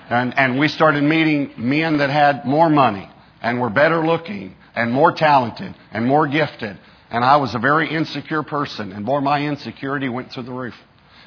And, 0.10 0.38
and 0.38 0.60
we 0.60 0.68
started 0.68 1.04
meeting 1.04 1.54
men 1.58 1.98
that 1.98 2.10
had 2.10 2.46
more 2.46 2.70
money 2.70 3.10
and 3.42 3.62
were 3.62 3.70
better 3.70 4.06
looking 4.06 4.56
and 4.76 4.92
more 4.92 5.12
talented 5.12 5.76
and 5.92 6.06
more 6.06 6.28
gifted. 6.28 6.78
And 7.10 7.24
I 7.24 7.38
was 7.38 7.56
a 7.56 7.60
very 7.60 7.90
insecure 7.90 8.44
person. 8.44 8.92
And 8.92 9.06
boy, 9.06 9.22
my 9.22 9.46
insecurity 9.46 10.10
went 10.10 10.32
through 10.32 10.44
the 10.44 10.52
roof. 10.52 10.76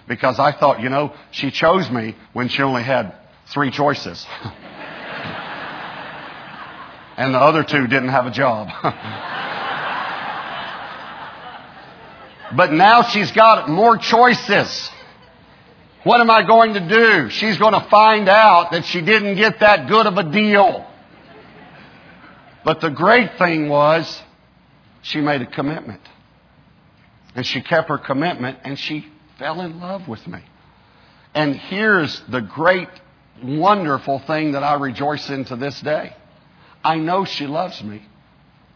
Because 0.06 0.38
I 0.38 0.52
thought, 0.52 0.80
you 0.80 0.90
know, 0.90 1.14
she 1.30 1.50
chose 1.50 1.90
me 1.90 2.16
when 2.32 2.48
she 2.48 2.62
only 2.62 2.82
had 2.82 3.14
three 3.50 3.70
choices. 3.70 4.26
and 7.16 7.34
the 7.34 7.38
other 7.38 7.64
two 7.64 7.86
didn't 7.86 8.10
have 8.10 8.26
a 8.26 8.30
job. 8.30 8.68
but 12.56 12.72
now 12.72 13.02
she's 13.02 13.32
got 13.32 13.68
more 13.68 13.96
choices. 13.96 14.90
What 16.04 16.20
am 16.20 16.30
I 16.30 16.42
going 16.46 16.74
to 16.74 16.88
do? 16.88 17.30
She's 17.30 17.58
going 17.58 17.74
to 17.74 17.86
find 17.90 18.28
out 18.28 18.70
that 18.70 18.84
she 18.84 19.00
didn't 19.00 19.34
get 19.36 19.60
that 19.60 19.88
good 19.88 20.06
of 20.06 20.16
a 20.16 20.30
deal. 20.30 20.86
But 22.64 22.80
the 22.80 22.90
great 22.90 23.36
thing 23.38 23.68
was, 23.68 24.22
she 25.02 25.20
made 25.20 25.42
a 25.42 25.46
commitment. 25.46 26.00
And 27.34 27.46
she 27.46 27.60
kept 27.60 27.88
her 27.88 27.98
commitment 27.98 28.58
and 28.64 28.78
she 28.78 29.06
fell 29.38 29.60
in 29.60 29.80
love 29.80 30.08
with 30.08 30.26
me. 30.26 30.40
And 31.34 31.54
here's 31.54 32.20
the 32.28 32.40
great, 32.40 32.88
wonderful 33.42 34.20
thing 34.20 34.52
that 34.52 34.62
I 34.62 34.74
rejoice 34.74 35.28
in 35.30 35.44
to 35.46 35.56
this 35.56 35.80
day. 35.80 36.14
I 36.84 36.96
know 36.96 37.24
she 37.24 37.46
loves 37.46 37.82
me 37.82 38.02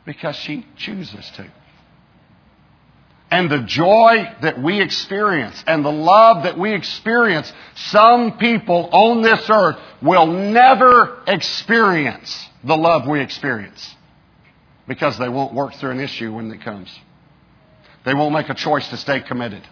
because 0.04 0.36
she 0.36 0.66
chooses 0.76 1.30
to 1.36 1.50
and 3.32 3.50
the 3.50 3.60
joy 3.60 4.30
that 4.42 4.62
we 4.62 4.82
experience 4.82 5.64
and 5.66 5.82
the 5.82 5.90
love 5.90 6.44
that 6.44 6.58
we 6.58 6.74
experience, 6.74 7.50
some 7.74 8.36
people 8.36 8.90
on 8.92 9.22
this 9.22 9.48
earth 9.48 9.78
will 10.02 10.26
never 10.26 11.22
experience 11.26 12.46
the 12.62 12.76
love 12.76 13.08
we 13.08 13.20
experience 13.20 13.96
because 14.86 15.18
they 15.18 15.30
won't 15.30 15.54
work 15.54 15.72
through 15.76 15.92
an 15.92 16.00
issue 16.00 16.34
when 16.34 16.50
it 16.50 16.60
comes. 16.60 16.94
They 18.04 18.12
won't 18.12 18.34
make 18.34 18.50
a 18.50 18.54
choice 18.54 18.86
to 18.90 18.98
stay 18.98 19.20
committed. 19.22 19.62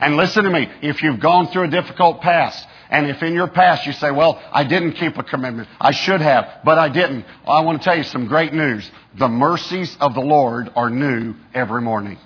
And 0.00 0.16
listen 0.16 0.44
to 0.44 0.50
me, 0.50 0.68
if 0.82 1.02
you've 1.02 1.20
gone 1.20 1.48
through 1.48 1.64
a 1.64 1.68
difficult 1.68 2.20
past, 2.20 2.66
and 2.90 3.06
if 3.06 3.22
in 3.22 3.34
your 3.34 3.48
past 3.48 3.86
you 3.86 3.92
say, 3.92 4.10
well, 4.10 4.42
I 4.52 4.64
didn't 4.64 4.92
keep 4.92 5.16
a 5.16 5.22
commitment, 5.22 5.68
I 5.80 5.92
should 5.92 6.20
have, 6.20 6.60
but 6.64 6.78
I 6.78 6.88
didn't, 6.88 7.24
I 7.46 7.60
want 7.62 7.80
to 7.80 7.84
tell 7.84 7.96
you 7.96 8.02
some 8.02 8.26
great 8.26 8.52
news. 8.52 8.90
The 9.18 9.28
mercies 9.28 9.96
of 10.00 10.14
the 10.14 10.20
Lord 10.20 10.70
are 10.74 10.90
new 10.90 11.34
every 11.54 11.80
morning. 11.80 12.18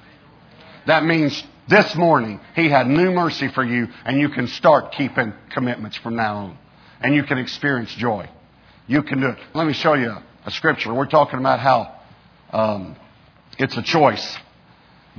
That 0.86 1.04
means 1.04 1.42
this 1.68 1.94
morning 1.96 2.40
He 2.54 2.68
had 2.68 2.86
new 2.86 3.10
mercy 3.10 3.48
for 3.48 3.64
you, 3.64 3.88
and 4.04 4.20
you 4.20 4.28
can 4.28 4.46
start 4.48 4.92
keeping 4.92 5.32
commitments 5.50 5.96
from 5.96 6.16
now 6.16 6.36
on. 6.36 6.58
And 7.00 7.14
you 7.14 7.24
can 7.24 7.38
experience 7.38 7.94
joy. 7.94 8.28
You 8.86 9.02
can 9.02 9.20
do 9.20 9.28
it. 9.28 9.38
Let 9.52 9.66
me 9.66 9.72
show 9.72 9.94
you 9.94 10.16
a, 10.44 10.50
scripture. 10.50 10.94
We're 10.94 11.06
talking 11.06 11.38
about 11.40 11.60
how 11.60 11.94
um, 12.52 12.96
it's 13.58 13.76
a 13.76 13.82
choice. 13.82 14.36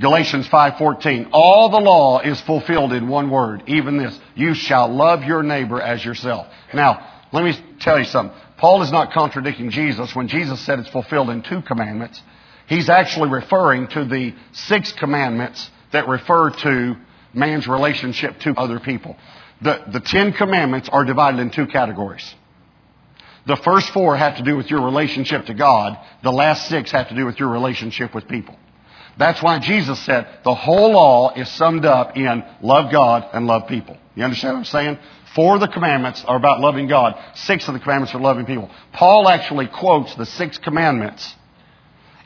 Galatians 0.00 0.46
5:14 0.48 1.28
All 1.32 1.70
the 1.70 1.80
law 1.80 2.20
is 2.20 2.40
fulfilled 2.42 2.92
in 2.92 3.08
one 3.08 3.30
word 3.30 3.64
even 3.66 3.96
this 3.96 4.18
you 4.34 4.54
shall 4.54 4.88
love 4.88 5.24
your 5.24 5.42
neighbor 5.42 5.80
as 5.80 6.04
yourself. 6.04 6.46
Now, 6.72 7.06
let 7.32 7.44
me 7.44 7.58
tell 7.80 7.98
you 7.98 8.04
something. 8.04 8.36
Paul 8.58 8.82
is 8.82 8.92
not 8.92 9.12
contradicting 9.12 9.70
Jesus 9.70 10.14
when 10.14 10.28
Jesus 10.28 10.60
said 10.60 10.78
it's 10.78 10.88
fulfilled 10.88 11.30
in 11.30 11.42
two 11.42 11.62
commandments. 11.62 12.20
He's 12.66 12.88
actually 12.88 13.30
referring 13.30 13.88
to 13.88 14.04
the 14.04 14.34
six 14.52 14.92
commandments 14.92 15.70
that 15.92 16.08
refer 16.08 16.50
to 16.50 16.96
man's 17.32 17.66
relationship 17.66 18.38
to 18.40 18.54
other 18.56 18.78
people. 18.80 19.16
The, 19.62 19.82
the 19.88 20.00
Ten 20.00 20.32
Commandments 20.32 20.88
are 20.88 21.04
divided 21.04 21.40
in 21.40 21.50
two 21.50 21.66
categories. 21.66 22.34
The 23.46 23.56
first 23.56 23.90
four 23.90 24.16
have 24.16 24.36
to 24.36 24.42
do 24.42 24.56
with 24.56 24.70
your 24.70 24.82
relationship 24.82 25.46
to 25.46 25.54
God. 25.54 25.98
The 26.22 26.32
last 26.32 26.68
six 26.68 26.90
have 26.90 27.08
to 27.08 27.14
do 27.14 27.24
with 27.24 27.40
your 27.40 27.48
relationship 27.48 28.14
with 28.14 28.28
people. 28.28 28.56
That's 29.18 29.42
why 29.42 29.58
Jesus 29.58 29.98
said 30.00 30.28
the 30.44 30.54
whole 30.54 30.92
law 30.92 31.34
is 31.34 31.48
summed 31.48 31.84
up 31.84 32.16
in 32.16 32.44
love 32.62 32.92
God 32.92 33.28
and 33.32 33.46
love 33.46 33.68
people. 33.68 33.96
You 34.14 34.24
understand 34.24 34.54
what 34.54 34.58
I'm 34.60 34.64
saying? 34.64 34.98
Four 35.34 35.56
of 35.56 35.60
the 35.60 35.68
commandments 35.68 36.24
are 36.24 36.36
about 36.36 36.60
loving 36.60 36.86
God. 36.86 37.20
Six 37.34 37.66
of 37.68 37.74
the 37.74 37.80
commandments 37.80 38.14
are 38.14 38.20
loving 38.20 38.46
people. 38.46 38.70
Paul 38.92 39.28
actually 39.28 39.66
quotes 39.66 40.14
the 40.14 40.24
six 40.24 40.56
commandments 40.58 41.34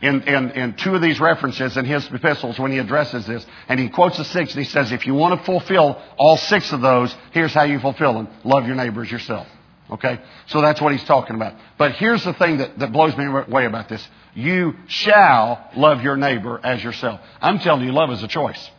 in, 0.03 0.23
in, 0.23 0.51
in 0.51 0.75
two 0.75 0.95
of 0.95 1.01
these 1.01 1.19
references 1.21 1.77
in 1.77 1.85
his 1.85 2.07
epistles 2.13 2.59
when 2.59 2.73
he 2.73 2.79
addresses 2.79 3.27
this. 3.27 3.45
And 3.69 3.81
he 3.81 3.89
quotes 3.89 4.19
the 4.19 4.25
six 4.25 4.55
and 4.55 4.65
he 4.65 4.71
says, 4.71 4.93
if 4.93 5.07
you 5.07 5.15
want 5.15 5.39
to 5.39 5.45
fulfill 5.47 6.01
all 6.19 6.37
six 6.37 6.73
of 6.73 6.81
those, 6.81 7.15
here's 7.33 7.55
how 7.55 7.65
you 7.65 7.79
fulfill 7.81 8.15
them. 8.15 8.29
Love 8.45 8.67
your 8.67 8.77
neighbors 8.77 9.11
yourself. 9.11 9.47
Okay? 9.93 10.21
So 10.47 10.63
that's 10.63 10.81
what 10.81 10.93
he's 10.93 11.05
talking 11.05 11.37
about. 11.37 11.55
But 11.77 11.93
here's 11.93 12.25
the 12.25 12.33
thing 12.33 12.59
that, 12.59 12.79
that 12.79 12.93
blows 12.93 13.17
me 13.17 13.27
away 13.27 13.67
about 13.67 13.89
this. 13.89 14.07
You 14.35 14.75
shall 14.87 15.71
love 15.77 16.03
your 16.03 16.17
neighbor 16.17 16.59
as 16.63 16.83
yourself. 16.83 17.21
I'm 17.41 17.59
telling 17.59 17.85
you, 17.85 17.93
love 17.93 18.11
is 18.11 18.23
a 18.23 18.29
choice. 18.29 18.71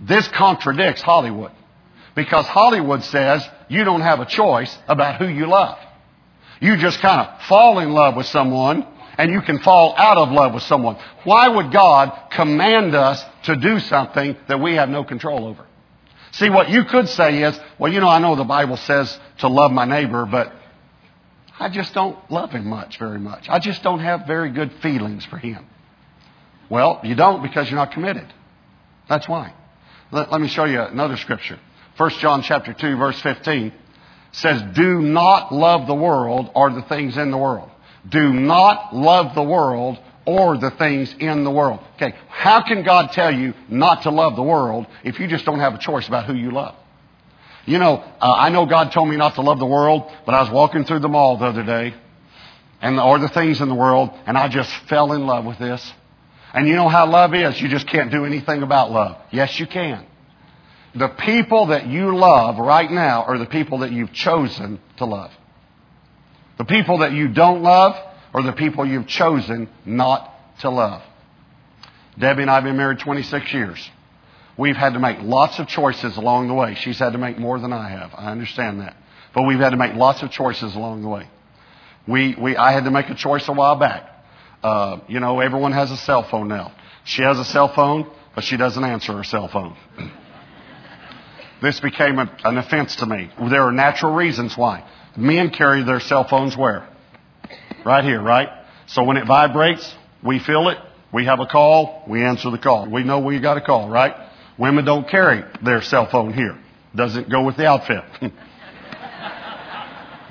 This 0.00 0.26
contradicts 0.28 1.00
Hollywood. 1.00 1.52
Because 2.16 2.46
Hollywood 2.46 3.04
says 3.04 3.48
you 3.68 3.84
don't 3.84 4.00
have 4.00 4.18
a 4.18 4.26
choice 4.26 4.76
about 4.88 5.20
who 5.20 5.28
you 5.28 5.46
love. 5.46 5.78
You 6.60 6.76
just 6.76 6.98
kind 6.98 7.20
of 7.20 7.42
fall 7.42 7.78
in 7.78 7.92
love 7.92 8.16
with 8.16 8.26
someone 8.26 8.84
and 9.16 9.30
you 9.32 9.40
can 9.42 9.60
fall 9.60 9.94
out 9.96 10.16
of 10.16 10.32
love 10.32 10.54
with 10.54 10.64
someone. 10.64 10.96
Why 11.22 11.46
would 11.46 11.70
God 11.70 12.30
command 12.32 12.96
us 12.96 13.24
to 13.44 13.54
do 13.54 13.78
something 13.78 14.36
that 14.48 14.60
we 14.60 14.74
have 14.74 14.88
no 14.88 15.04
control 15.04 15.46
over? 15.46 15.67
See, 16.38 16.50
what 16.50 16.70
you 16.70 16.84
could 16.84 17.08
say 17.08 17.42
is, 17.42 17.58
well, 17.80 17.92
you 17.92 17.98
know, 17.98 18.08
I 18.08 18.20
know 18.20 18.36
the 18.36 18.44
Bible 18.44 18.76
says 18.76 19.18
to 19.38 19.48
love 19.48 19.72
my 19.72 19.84
neighbor, 19.84 20.24
but 20.24 20.52
I 21.58 21.68
just 21.68 21.92
don't 21.94 22.16
love 22.30 22.52
him 22.52 22.68
much, 22.68 22.96
very 23.00 23.18
much. 23.18 23.48
I 23.48 23.58
just 23.58 23.82
don't 23.82 23.98
have 23.98 24.24
very 24.28 24.50
good 24.50 24.72
feelings 24.74 25.24
for 25.24 25.36
him. 25.36 25.66
Well, 26.70 27.00
you 27.02 27.16
don't 27.16 27.42
because 27.42 27.68
you're 27.68 27.78
not 27.78 27.90
committed. 27.90 28.32
That's 29.08 29.28
why. 29.28 29.52
Let, 30.12 30.30
let 30.30 30.40
me 30.40 30.46
show 30.46 30.64
you 30.64 30.80
another 30.80 31.16
scripture. 31.16 31.58
1 31.96 32.10
John 32.20 32.42
chapter 32.42 32.72
2 32.72 32.96
verse 32.96 33.20
15 33.20 33.72
says, 34.30 34.62
do 34.76 35.00
not 35.02 35.52
love 35.52 35.88
the 35.88 35.94
world 35.94 36.52
or 36.54 36.70
the 36.70 36.82
things 36.82 37.16
in 37.16 37.32
the 37.32 37.38
world. 37.38 37.68
Do 38.08 38.32
not 38.32 38.94
love 38.94 39.34
the 39.34 39.42
world 39.42 39.98
or 40.28 40.58
the 40.58 40.70
things 40.72 41.14
in 41.18 41.42
the 41.42 41.50
world. 41.50 41.80
Okay, 41.94 42.14
how 42.28 42.60
can 42.60 42.82
God 42.82 43.12
tell 43.12 43.32
you 43.32 43.54
not 43.70 44.02
to 44.02 44.10
love 44.10 44.36
the 44.36 44.42
world 44.42 44.86
if 45.02 45.18
you 45.18 45.26
just 45.26 45.46
don't 45.46 45.58
have 45.58 45.74
a 45.74 45.78
choice 45.78 46.06
about 46.06 46.26
who 46.26 46.34
you 46.34 46.50
love? 46.50 46.74
You 47.64 47.78
know, 47.78 47.96
uh, 47.96 48.34
I 48.36 48.50
know 48.50 48.66
God 48.66 48.92
told 48.92 49.08
me 49.08 49.16
not 49.16 49.36
to 49.36 49.40
love 49.40 49.58
the 49.58 49.66
world, 49.66 50.12
but 50.26 50.34
I 50.34 50.42
was 50.42 50.50
walking 50.50 50.84
through 50.84 50.98
the 50.98 51.08
mall 51.08 51.38
the 51.38 51.46
other 51.46 51.62
day, 51.62 51.94
and 52.82 53.00
or 53.00 53.18
the 53.18 53.30
things 53.30 53.62
in 53.62 53.70
the 53.70 53.74
world, 53.74 54.10
and 54.26 54.36
I 54.36 54.48
just 54.48 54.70
fell 54.90 55.12
in 55.12 55.26
love 55.26 55.46
with 55.46 55.58
this. 55.58 55.94
And 56.52 56.68
you 56.68 56.76
know 56.76 56.90
how 56.90 57.10
love 57.10 57.34
is? 57.34 57.58
You 57.58 57.68
just 57.68 57.86
can't 57.86 58.10
do 58.10 58.26
anything 58.26 58.62
about 58.62 58.90
love. 58.90 59.16
Yes, 59.30 59.58
you 59.58 59.66
can. 59.66 60.04
The 60.94 61.08
people 61.08 61.66
that 61.66 61.86
you 61.86 62.14
love 62.14 62.58
right 62.58 62.90
now 62.90 63.22
are 63.22 63.38
the 63.38 63.46
people 63.46 63.78
that 63.78 63.92
you've 63.92 64.12
chosen 64.12 64.78
to 64.98 65.06
love. 65.06 65.30
The 66.58 66.64
people 66.66 66.98
that 66.98 67.12
you 67.12 67.28
don't 67.28 67.62
love 67.62 67.96
are 68.38 68.42
the 68.42 68.52
people 68.52 68.86
you've 68.86 69.06
chosen 69.06 69.68
not 69.84 70.32
to 70.60 70.70
love. 70.70 71.02
Debbie 72.18 72.42
and 72.42 72.50
I 72.50 72.56
have 72.56 72.64
been 72.64 72.76
married 72.76 72.98
26 72.98 73.52
years. 73.52 73.90
We've 74.56 74.76
had 74.76 74.94
to 74.94 74.98
make 74.98 75.18
lots 75.22 75.58
of 75.58 75.68
choices 75.68 76.16
along 76.16 76.48
the 76.48 76.54
way. 76.54 76.74
She's 76.74 76.98
had 76.98 77.12
to 77.12 77.18
make 77.18 77.38
more 77.38 77.60
than 77.60 77.72
I 77.72 77.90
have. 77.90 78.10
I 78.14 78.32
understand 78.32 78.80
that. 78.80 78.96
But 79.34 79.42
we've 79.42 79.60
had 79.60 79.70
to 79.70 79.76
make 79.76 79.94
lots 79.94 80.22
of 80.22 80.30
choices 80.30 80.74
along 80.74 81.02
the 81.02 81.08
way. 81.08 81.28
We, 82.08 82.34
we, 82.34 82.56
I 82.56 82.72
had 82.72 82.84
to 82.84 82.90
make 82.90 83.08
a 83.08 83.14
choice 83.14 83.46
a 83.48 83.52
while 83.52 83.76
back. 83.76 84.08
Uh, 84.62 84.98
you 85.06 85.20
know, 85.20 85.38
everyone 85.38 85.72
has 85.72 85.92
a 85.92 85.96
cell 85.96 86.24
phone 86.24 86.48
now. 86.48 86.72
She 87.04 87.22
has 87.22 87.38
a 87.38 87.44
cell 87.44 87.68
phone, 87.68 88.10
but 88.34 88.42
she 88.42 88.56
doesn't 88.56 88.82
answer 88.82 89.12
her 89.16 89.22
cell 89.22 89.46
phone. 89.46 89.76
this 91.62 91.78
became 91.78 92.18
a, 92.18 92.28
an 92.44 92.58
offense 92.58 92.96
to 92.96 93.06
me. 93.06 93.30
There 93.48 93.62
are 93.62 93.72
natural 93.72 94.14
reasons 94.14 94.56
why. 94.56 94.84
Men 95.16 95.50
carry 95.50 95.84
their 95.84 96.00
cell 96.00 96.24
phones 96.24 96.56
where? 96.56 96.88
Right 97.84 98.04
here, 98.04 98.20
right? 98.20 98.48
So 98.86 99.04
when 99.04 99.16
it 99.16 99.26
vibrates, 99.26 99.94
we 100.22 100.38
feel 100.38 100.68
it, 100.68 100.78
we 101.12 101.24
have 101.26 101.40
a 101.40 101.46
call, 101.46 102.04
we 102.08 102.22
answer 102.22 102.50
the 102.50 102.58
call. 102.58 102.88
We 102.90 103.04
know 103.04 103.20
we 103.20 103.38
got 103.40 103.56
a 103.56 103.60
call, 103.60 103.88
right? 103.88 104.14
Women 104.58 104.84
don't 104.84 105.08
carry 105.08 105.44
their 105.62 105.82
cell 105.82 106.08
phone 106.10 106.32
here. 106.32 106.58
Doesn't 106.94 107.30
go 107.30 107.44
with 107.44 107.56
the 107.56 107.66
outfit. 107.66 108.02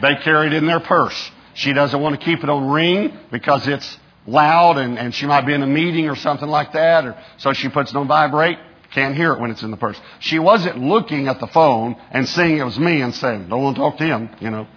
they 0.01 0.15
carry 0.23 0.47
it 0.47 0.53
in 0.53 0.65
their 0.65 0.79
purse. 0.79 1.31
She 1.53 1.73
doesn't 1.73 1.99
want 1.99 2.19
to 2.19 2.25
keep 2.25 2.43
it 2.43 2.49
on 2.49 2.69
ring 2.69 3.17
because 3.31 3.67
it's 3.67 3.97
loud 4.27 4.77
and, 4.77 4.99
and 4.99 5.15
she 5.15 5.25
might 5.25 5.45
be 5.45 5.53
in 5.53 5.63
a 5.63 5.67
meeting 5.67 6.09
or 6.09 6.15
something 6.15 6.49
like 6.49 6.73
that, 6.73 7.05
or 7.05 7.15
so 7.37 7.53
she 7.53 7.69
puts 7.69 7.91
it 7.91 7.95
on 7.95 8.07
vibrate. 8.07 8.59
Can't 8.93 9.15
hear 9.15 9.33
it 9.33 9.39
when 9.39 9.51
it's 9.51 9.63
in 9.63 9.71
the 9.71 9.77
purse. 9.77 9.99
She 10.19 10.39
wasn't 10.39 10.79
looking 10.79 11.27
at 11.27 11.39
the 11.39 11.47
phone 11.47 11.95
and 12.11 12.27
seeing 12.27 12.57
it 12.57 12.63
was 12.63 12.79
me 12.79 13.01
and 13.01 13.13
saying, 13.13 13.49
don't 13.49 13.63
want 13.63 13.75
to 13.75 13.81
talk 13.81 13.97
to 13.97 14.05
him, 14.05 14.29
you 14.39 14.49
know. 14.49 14.67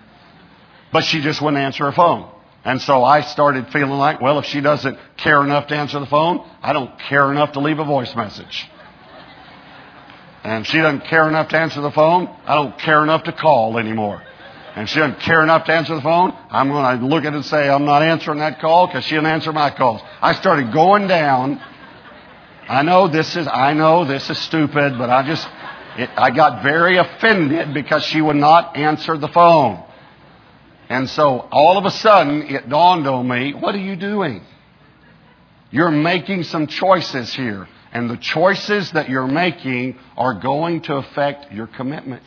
But 0.93 1.05
she 1.05 1.21
just 1.23 1.41
wouldn't 1.41 1.63
answer 1.63 1.85
her 1.85 1.93
phone. 1.93 2.31
And 2.65 2.81
so 2.81 3.03
I 3.05 3.23
started 3.23 3.69
feeling 3.69 3.99
like, 3.99 4.21
well, 4.21 4.39
if 4.39 4.45
she 4.45 4.61
doesn't 4.61 4.99
care 5.17 5.43
enough 5.43 5.69
to 5.69 5.77
answer 5.77 5.99
the 5.99 6.07
phone, 6.07 6.47
I 6.63 6.73
don't 6.73 6.99
care 6.99 7.31
enough 7.33 7.53
to 7.53 7.61
leave 7.61 7.79
a 7.79 7.85
voice 7.85 8.15
message. 8.15 8.69
And 10.45 10.67
she 10.67 10.79
doesn't 10.79 11.05
care 11.05 11.29
enough 11.29 11.49
to 11.49 11.59
answer 11.59 11.81
the 11.81 11.91
phone, 11.91 12.29
I 12.47 12.55
don't 12.55 12.79
care 12.79 13.03
enough 13.03 13.25
to 13.25 13.33
call 13.33 13.79
anymore. 13.79 14.23
and 14.77 14.89
she 14.89 14.99
doesn't 14.99 15.21
care 15.21 15.43
enough 15.43 15.65
to 15.67 15.73
answer 15.73 15.95
the 15.95 16.01
phone, 16.01 16.33
I'm 16.51 16.69
going 16.69 17.01
to 17.01 17.07
look 17.07 17.25
at 17.25 17.33
it 17.33 17.37
and 17.37 17.45
say, 17.45 17.69
I'm 17.69 17.85
not 17.85 18.03
answering 18.03 18.39
that 18.39 18.61
call 18.61 18.87
because 18.87 19.05
she 19.05 19.15
didn't 19.15 19.27
answer 19.27 19.53
my 19.53 19.71
calls. 19.71 20.01
I 20.23 20.35
started 20.35 20.73
going 20.73 21.09
down. 21.09 21.61
I 22.69 22.83
know 22.83 23.09
this 23.09 23.37
is, 23.37 23.49
I 23.49 23.73
know 23.73 24.05
this 24.05 24.31
is 24.31 24.39
stupid, 24.39 24.97
but 24.97 25.11
I 25.11 25.27
just, 25.27 25.47
it, 25.97 26.09
I 26.17 26.31
got 26.31 26.63
very 26.63 26.99
offended 26.99 27.75
because 27.75 28.05
she 28.05 28.21
would 28.21 28.37
not 28.37 28.77
answer 28.77 29.17
the 29.19 29.29
phone. 29.29 29.85
And 30.91 31.09
so 31.09 31.47
all 31.53 31.79
of 31.79 31.85
a 31.85 31.91
sudden 31.93 32.43
it 32.43 32.69
dawned 32.69 33.07
on 33.07 33.27
me, 33.29 33.55
what 33.55 33.77
are 33.77 33.79
you 33.79 33.95
doing? 33.95 34.43
You're 35.71 35.93
making 35.93 36.43
some 36.43 36.67
choices 36.67 37.33
here. 37.33 37.69
And 37.93 38.11
the 38.11 38.17
choices 38.17 38.91
that 38.91 39.09
you're 39.09 39.29
making 39.29 39.99
are 40.17 40.35
going 40.35 40.83
to 40.83 40.97
affect 40.97 41.53
your 41.53 41.69
commitment. 41.69 42.25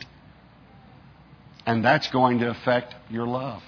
And 1.66 1.84
that's 1.84 2.08
going 2.08 2.38
to 2.38 2.50
affect 2.50 2.94
your 3.10 3.26
love. 3.26 3.62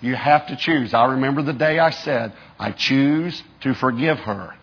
You 0.00 0.14
have 0.14 0.46
to 0.46 0.56
choose. 0.56 0.94
I 0.94 1.04
remember 1.12 1.42
the 1.42 1.52
day 1.52 1.78
I 1.78 1.90
said, 1.90 2.32
I 2.58 2.72
choose 2.72 3.42
to 3.60 3.74
forgive 3.74 4.18
her 4.20 4.54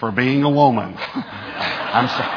for 0.00 0.10
being 0.10 0.42
a 0.42 0.50
woman. 0.50 0.92
I'm 0.98 2.08
sorry. 2.08 2.24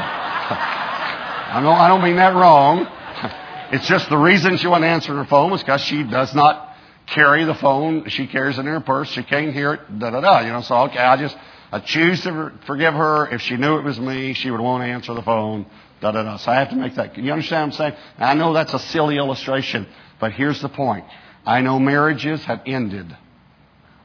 I 1.49 1.59
don't, 1.61 1.75
I 1.75 1.87
don't 1.87 2.03
mean 2.03 2.17
that 2.17 2.35
wrong. 2.35 2.87
It's 3.69 3.85
just 3.85 4.07
the 4.07 4.15
reason 4.15 4.55
she 4.55 4.67
wasn't 4.67 4.85
answering 4.85 5.17
her 5.17 5.25
phone 5.25 5.51
was 5.51 5.61
because 5.61 5.81
she 5.81 6.01
does 6.01 6.33
not 6.33 6.66
carry 7.07 7.45
the 7.45 7.55
phone. 7.55 8.09
She 8.09 8.27
carries 8.27 8.57
it 8.57 8.61
in 8.61 8.67
her 8.67 8.81
purse. 8.81 9.09
She 9.09 9.23
can't 9.23 9.53
hear 9.53 9.73
it. 9.73 9.99
Da 9.99 10.11
da 10.11 10.21
da. 10.21 10.39
You 10.41 10.51
know. 10.51 10.61
So 10.61 10.75
okay, 10.83 10.99
I 10.99 11.17
just 11.17 11.35
I 11.71 11.79
choose 11.79 12.21
to 12.23 12.51
forgive 12.65 12.93
her. 12.93 13.27
If 13.27 13.41
she 13.41 13.57
knew 13.57 13.77
it 13.77 13.83
was 13.83 13.99
me, 13.99 14.33
she 14.33 14.51
would 14.51 14.61
want 14.61 14.83
to 14.83 14.87
answer 14.87 15.13
the 15.13 15.21
phone. 15.21 15.65
Da 16.01 16.11
da 16.11 16.23
da. 16.23 16.37
So 16.37 16.51
I 16.51 16.55
have 16.55 16.69
to 16.69 16.75
make 16.75 16.95
that. 16.95 17.17
You 17.17 17.31
understand 17.31 17.71
what 17.71 17.81
I'm 17.81 17.91
saying? 17.91 18.03
I 18.17 18.33
know 18.35 18.53
that's 18.53 18.73
a 18.73 18.79
silly 18.79 19.17
illustration, 19.17 19.87
but 20.19 20.33
here's 20.33 20.61
the 20.61 20.69
point. 20.69 21.05
I 21.45 21.61
know 21.61 21.79
marriages 21.79 22.43
have 22.45 22.61
ended 22.65 23.15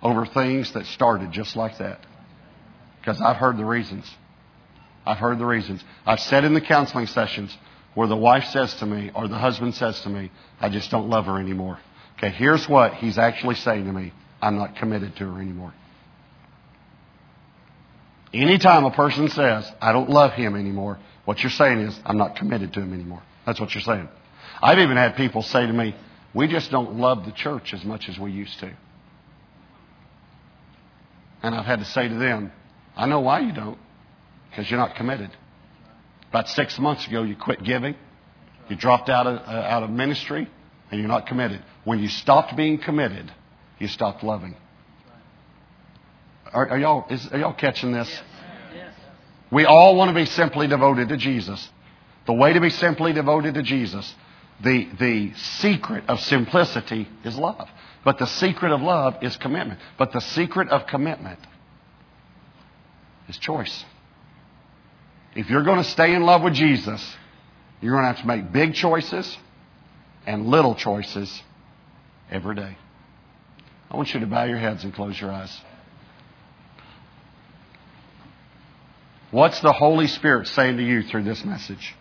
over 0.03 0.27
things 0.27 0.73
that 0.73 0.87
started 0.87 1.33
just 1.33 1.57
like 1.57 1.79
that. 1.79 2.01
Because 3.01 3.21
I've 3.21 3.37
heard 3.37 3.57
the 3.57 3.65
reasons. 3.65 4.09
I've 5.05 5.19
heard 5.19 5.39
the 5.39 5.47
reasons. 5.47 5.83
I've 6.07 6.21
said 6.21 6.45
in 6.45 6.55
the 6.55 6.61
counseling 6.61 7.07
sessions 7.07 7.57
where 7.95 8.07
the 8.07 8.17
wife 8.17 8.45
says 8.45 8.75
to 8.75 8.87
me 8.87 9.11
or 9.15 9.29
the 9.29 9.39
husband 9.39 9.75
says 9.75 10.01
to 10.03 10.09
me, 10.09 10.31
I 10.61 10.69
just 10.69 10.91
don't 10.91 11.09
love 11.09 11.27
her 11.27 11.39
anymore. 11.39 11.79
Okay, 12.23 12.35
here's 12.35 12.69
what 12.69 12.95
he's 12.95 13.19
actually 13.19 13.57
saying 13.57 13.87
to 13.87 13.93
me. 13.93 14.13
I'm 14.41 14.57
not 14.57 14.77
committed 14.77 15.17
to 15.17 15.33
her 15.33 15.41
anymore. 15.41 15.75
Anytime 18.33 18.85
a 18.85 18.91
person 18.91 19.29
says, 19.29 19.71
I 19.81 19.93
don't 19.93 20.09
love 20.09 20.33
him 20.33 20.55
anymore, 20.55 20.99
what 21.25 21.43
you're 21.43 21.51
saying 21.51 21.81
is, 21.81 21.99
I'm 22.05 22.19
not 22.19 22.37
committed 22.37 22.73
to 22.75 22.81
him 22.81 22.95
anymore. 22.95 23.23
That's 23.45 23.61
what 23.61 23.75
you're 23.75 23.83
saying. 23.83 24.09
I've 24.63 24.79
even 24.79 24.97
had 24.97 25.17
people 25.17 25.43
say 25.43 25.67
to 25.67 25.73
me, 25.73 25.95
we 26.33 26.47
just 26.47 26.71
don't 26.71 26.97
love 26.97 27.25
the 27.25 27.33
church 27.33 27.75
as 27.75 27.85
much 27.85 28.09
as 28.09 28.19
we 28.19 28.31
used 28.31 28.59
to. 28.61 28.73
And 31.43 31.55
I've 31.55 31.67
had 31.67 31.81
to 31.81 31.85
say 31.85 32.09
to 32.09 32.15
them, 32.15 32.53
I 32.97 33.07
know 33.07 33.21
why 33.21 33.41
you 33.41 33.53
don't, 33.53 33.79
because 34.49 34.71
you're 34.71 34.81
not 34.81 34.95
committed. 34.95 35.31
About 36.31 36.49
six 36.49 36.79
months 36.79 37.07
ago, 37.07 37.25
you 37.25 37.37
quit 37.37 37.63
giving, 37.65 37.97
you 38.69 38.77
dropped 38.77 39.09
out 39.09 39.27
of, 39.27 39.39
uh, 39.41 39.51
out 39.51 39.83
of 39.83 39.91
ministry, 39.91 40.49
and 40.91 41.01
you're 41.01 41.09
not 41.09 41.27
committed. 41.27 41.63
When 41.85 41.99
you 41.99 42.09
stopped 42.09 42.57
being 42.57 42.79
committed, 42.79 43.33
you 43.79 43.89
stopped 43.89 44.23
loving. 44.23 44.57
Are, 46.53 46.69
are 46.69 46.79
y'all, 46.79 47.07
is, 47.11 47.27
are 47.33 47.39
y'all 47.39 47.55
catching 47.55 47.93
this? 47.93 48.23
We 49.51 49.67
all 49.67 49.97
want 49.97 50.09
to 50.09 50.15
be 50.15 50.25
simply 50.25 50.67
devoted 50.67 51.09
to 51.11 51.17
Jesus. 51.17 51.69
The 52.27 52.33
way 52.33 52.53
to 52.53 52.61
be 52.61 52.71
simply 52.71 53.13
devoted 53.13 53.55
to 53.55 53.63
Jesus, 53.63 54.15
the, 54.63 54.89
the 54.99 55.33
secret 55.35 56.05
of 56.09 56.21
simplicity 56.21 57.09
is 57.25 57.37
love. 57.37 57.69
But 58.05 58.19
the 58.19 58.27
secret 58.27 58.73
of 58.73 58.81
love 58.81 59.17
is 59.23 59.37
commitment. 59.37 59.81
But 59.99 60.13
the 60.13 60.21
secret 60.21 60.69
of 60.69 60.87
commitment 60.87 61.39
is 63.29 63.37
choice. 63.37 63.85
If 65.35 65.51
you're 65.51 65.65
going 65.65 65.83
to 65.83 65.89
stay 65.89 66.15
in 66.15 66.23
love 66.23 66.43
with 66.43 66.55
Jesus, 66.55 67.17
you're 67.81 67.93
going 67.93 68.05
to 68.05 68.09
have 68.09 68.21
to 68.21 68.27
make 68.27 68.53
big 68.53 68.75
choices 68.75 69.37
and 70.27 70.47
little 70.47 70.75
choices 70.75 71.43
every 72.33 72.57
day. 72.57 72.77
I 73.91 73.97
want 73.97 74.13
you 74.15 74.21
to 74.21 74.27
bow 74.27 74.45
your 74.45 74.59
heads 74.59 74.85
and 74.85 74.95
close 74.95 75.21
your 75.21 75.31
eyes. 75.31 75.55
What's 79.31 79.61
the 79.61 79.73
Holy 79.73 80.07
Spirit 80.07 80.49
saying 80.49 80.79
to 80.79 80.83
you 80.83 81.03
through 81.03 81.25
this 81.25 81.45
message? 81.45 81.95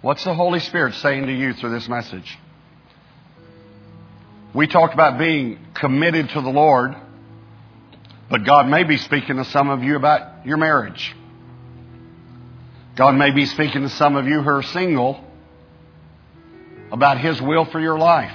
What's 0.00 0.24
the 0.24 0.34
Holy 0.34 0.60
Spirit 0.60 0.94
saying 0.94 1.26
to 1.26 1.32
you 1.32 1.52
through 1.54 1.70
this 1.70 1.88
message? 1.88 2.38
We 4.54 4.66
talked 4.66 4.94
about 4.94 5.18
being 5.18 5.58
committed 5.74 6.28
to 6.30 6.40
the 6.40 6.50
Lord, 6.50 6.94
but 8.30 8.44
God 8.44 8.68
may 8.68 8.84
be 8.84 8.98
speaking 8.98 9.36
to 9.36 9.44
some 9.46 9.68
of 9.68 9.82
you 9.82 9.96
about 9.96 10.46
your 10.46 10.58
marriage. 10.58 11.14
God 12.96 13.16
may 13.16 13.30
be 13.30 13.46
speaking 13.46 13.82
to 13.82 13.88
some 13.88 14.14
of 14.16 14.26
you 14.26 14.42
who 14.42 14.50
are 14.50 14.62
single 14.62 15.23
about 16.94 17.18
His 17.18 17.42
will 17.42 17.64
for 17.64 17.80
your 17.80 17.98
life. 17.98 18.30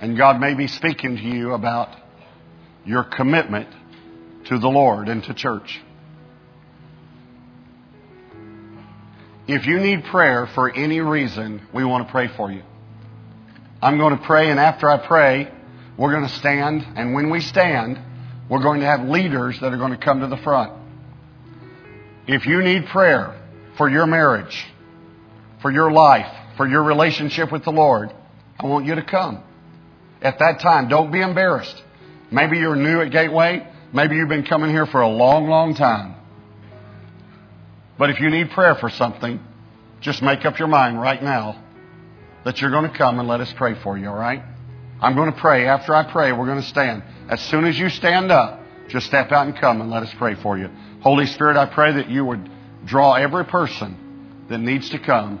And 0.00 0.16
God 0.16 0.40
may 0.40 0.54
be 0.54 0.68
speaking 0.68 1.16
to 1.16 1.22
you 1.22 1.54
about 1.54 1.88
your 2.84 3.02
commitment 3.02 3.68
to 4.44 4.58
the 4.58 4.68
Lord 4.68 5.08
and 5.08 5.24
to 5.24 5.34
church. 5.34 5.80
If 9.48 9.66
you 9.66 9.80
need 9.80 10.04
prayer 10.04 10.46
for 10.46 10.72
any 10.72 11.00
reason, 11.00 11.66
we 11.74 11.84
want 11.84 12.06
to 12.06 12.12
pray 12.12 12.28
for 12.28 12.52
you. 12.52 12.62
I'm 13.82 13.98
going 13.98 14.16
to 14.16 14.24
pray, 14.24 14.50
and 14.50 14.60
after 14.60 14.88
I 14.88 15.04
pray, 15.04 15.52
we're 15.96 16.12
going 16.12 16.28
to 16.28 16.34
stand, 16.34 16.86
and 16.94 17.12
when 17.12 17.28
we 17.28 17.40
stand, 17.40 17.98
we're 18.48 18.62
going 18.62 18.78
to 18.80 18.86
have 18.86 19.08
leaders 19.08 19.58
that 19.58 19.72
are 19.72 19.78
going 19.78 19.90
to 19.90 19.98
come 19.98 20.20
to 20.20 20.28
the 20.28 20.36
front. 20.36 20.72
If 22.28 22.46
you 22.46 22.62
need 22.62 22.86
prayer 22.86 23.36
for 23.76 23.90
your 23.90 24.06
marriage, 24.06 24.64
for 25.62 25.70
your 25.70 25.90
life, 25.90 26.26
for 26.56 26.66
your 26.66 26.82
relationship 26.82 27.50
with 27.50 27.64
the 27.64 27.70
Lord, 27.70 28.12
I 28.58 28.66
want 28.66 28.84
you 28.84 28.96
to 28.96 29.02
come. 29.02 29.42
At 30.20 30.38
that 30.40 30.60
time, 30.60 30.88
don't 30.88 31.10
be 31.10 31.20
embarrassed. 31.20 31.82
Maybe 32.30 32.58
you're 32.58 32.76
new 32.76 33.00
at 33.00 33.10
Gateway. 33.10 33.66
Maybe 33.92 34.16
you've 34.16 34.28
been 34.28 34.44
coming 34.44 34.70
here 34.70 34.86
for 34.86 35.00
a 35.00 35.08
long, 35.08 35.48
long 35.48 35.74
time. 35.74 36.16
But 37.98 38.10
if 38.10 38.20
you 38.20 38.30
need 38.30 38.50
prayer 38.50 38.74
for 38.74 38.90
something, 38.90 39.40
just 40.00 40.22
make 40.22 40.44
up 40.44 40.58
your 40.58 40.68
mind 40.68 41.00
right 41.00 41.22
now 41.22 41.62
that 42.44 42.60
you're 42.60 42.70
going 42.70 42.90
to 42.90 42.96
come 42.96 43.18
and 43.18 43.28
let 43.28 43.40
us 43.40 43.52
pray 43.56 43.74
for 43.82 43.96
you, 43.96 44.08
all 44.08 44.16
right? 44.16 44.42
I'm 45.00 45.14
going 45.14 45.32
to 45.32 45.38
pray. 45.38 45.66
After 45.66 45.94
I 45.94 46.10
pray, 46.10 46.32
we're 46.32 46.46
going 46.46 46.60
to 46.60 46.66
stand. 46.66 47.02
As 47.28 47.40
soon 47.40 47.64
as 47.64 47.78
you 47.78 47.88
stand 47.88 48.32
up, 48.32 48.60
just 48.88 49.06
step 49.06 49.30
out 49.32 49.46
and 49.46 49.56
come 49.56 49.80
and 49.80 49.90
let 49.90 50.02
us 50.02 50.12
pray 50.18 50.34
for 50.34 50.58
you. 50.58 50.68
Holy 51.02 51.26
Spirit, 51.26 51.56
I 51.56 51.66
pray 51.66 51.94
that 51.94 52.08
you 52.08 52.24
would 52.24 52.50
draw 52.84 53.14
every 53.14 53.44
person 53.44 54.44
that 54.48 54.58
needs 54.58 54.90
to 54.90 54.98
come. 54.98 55.40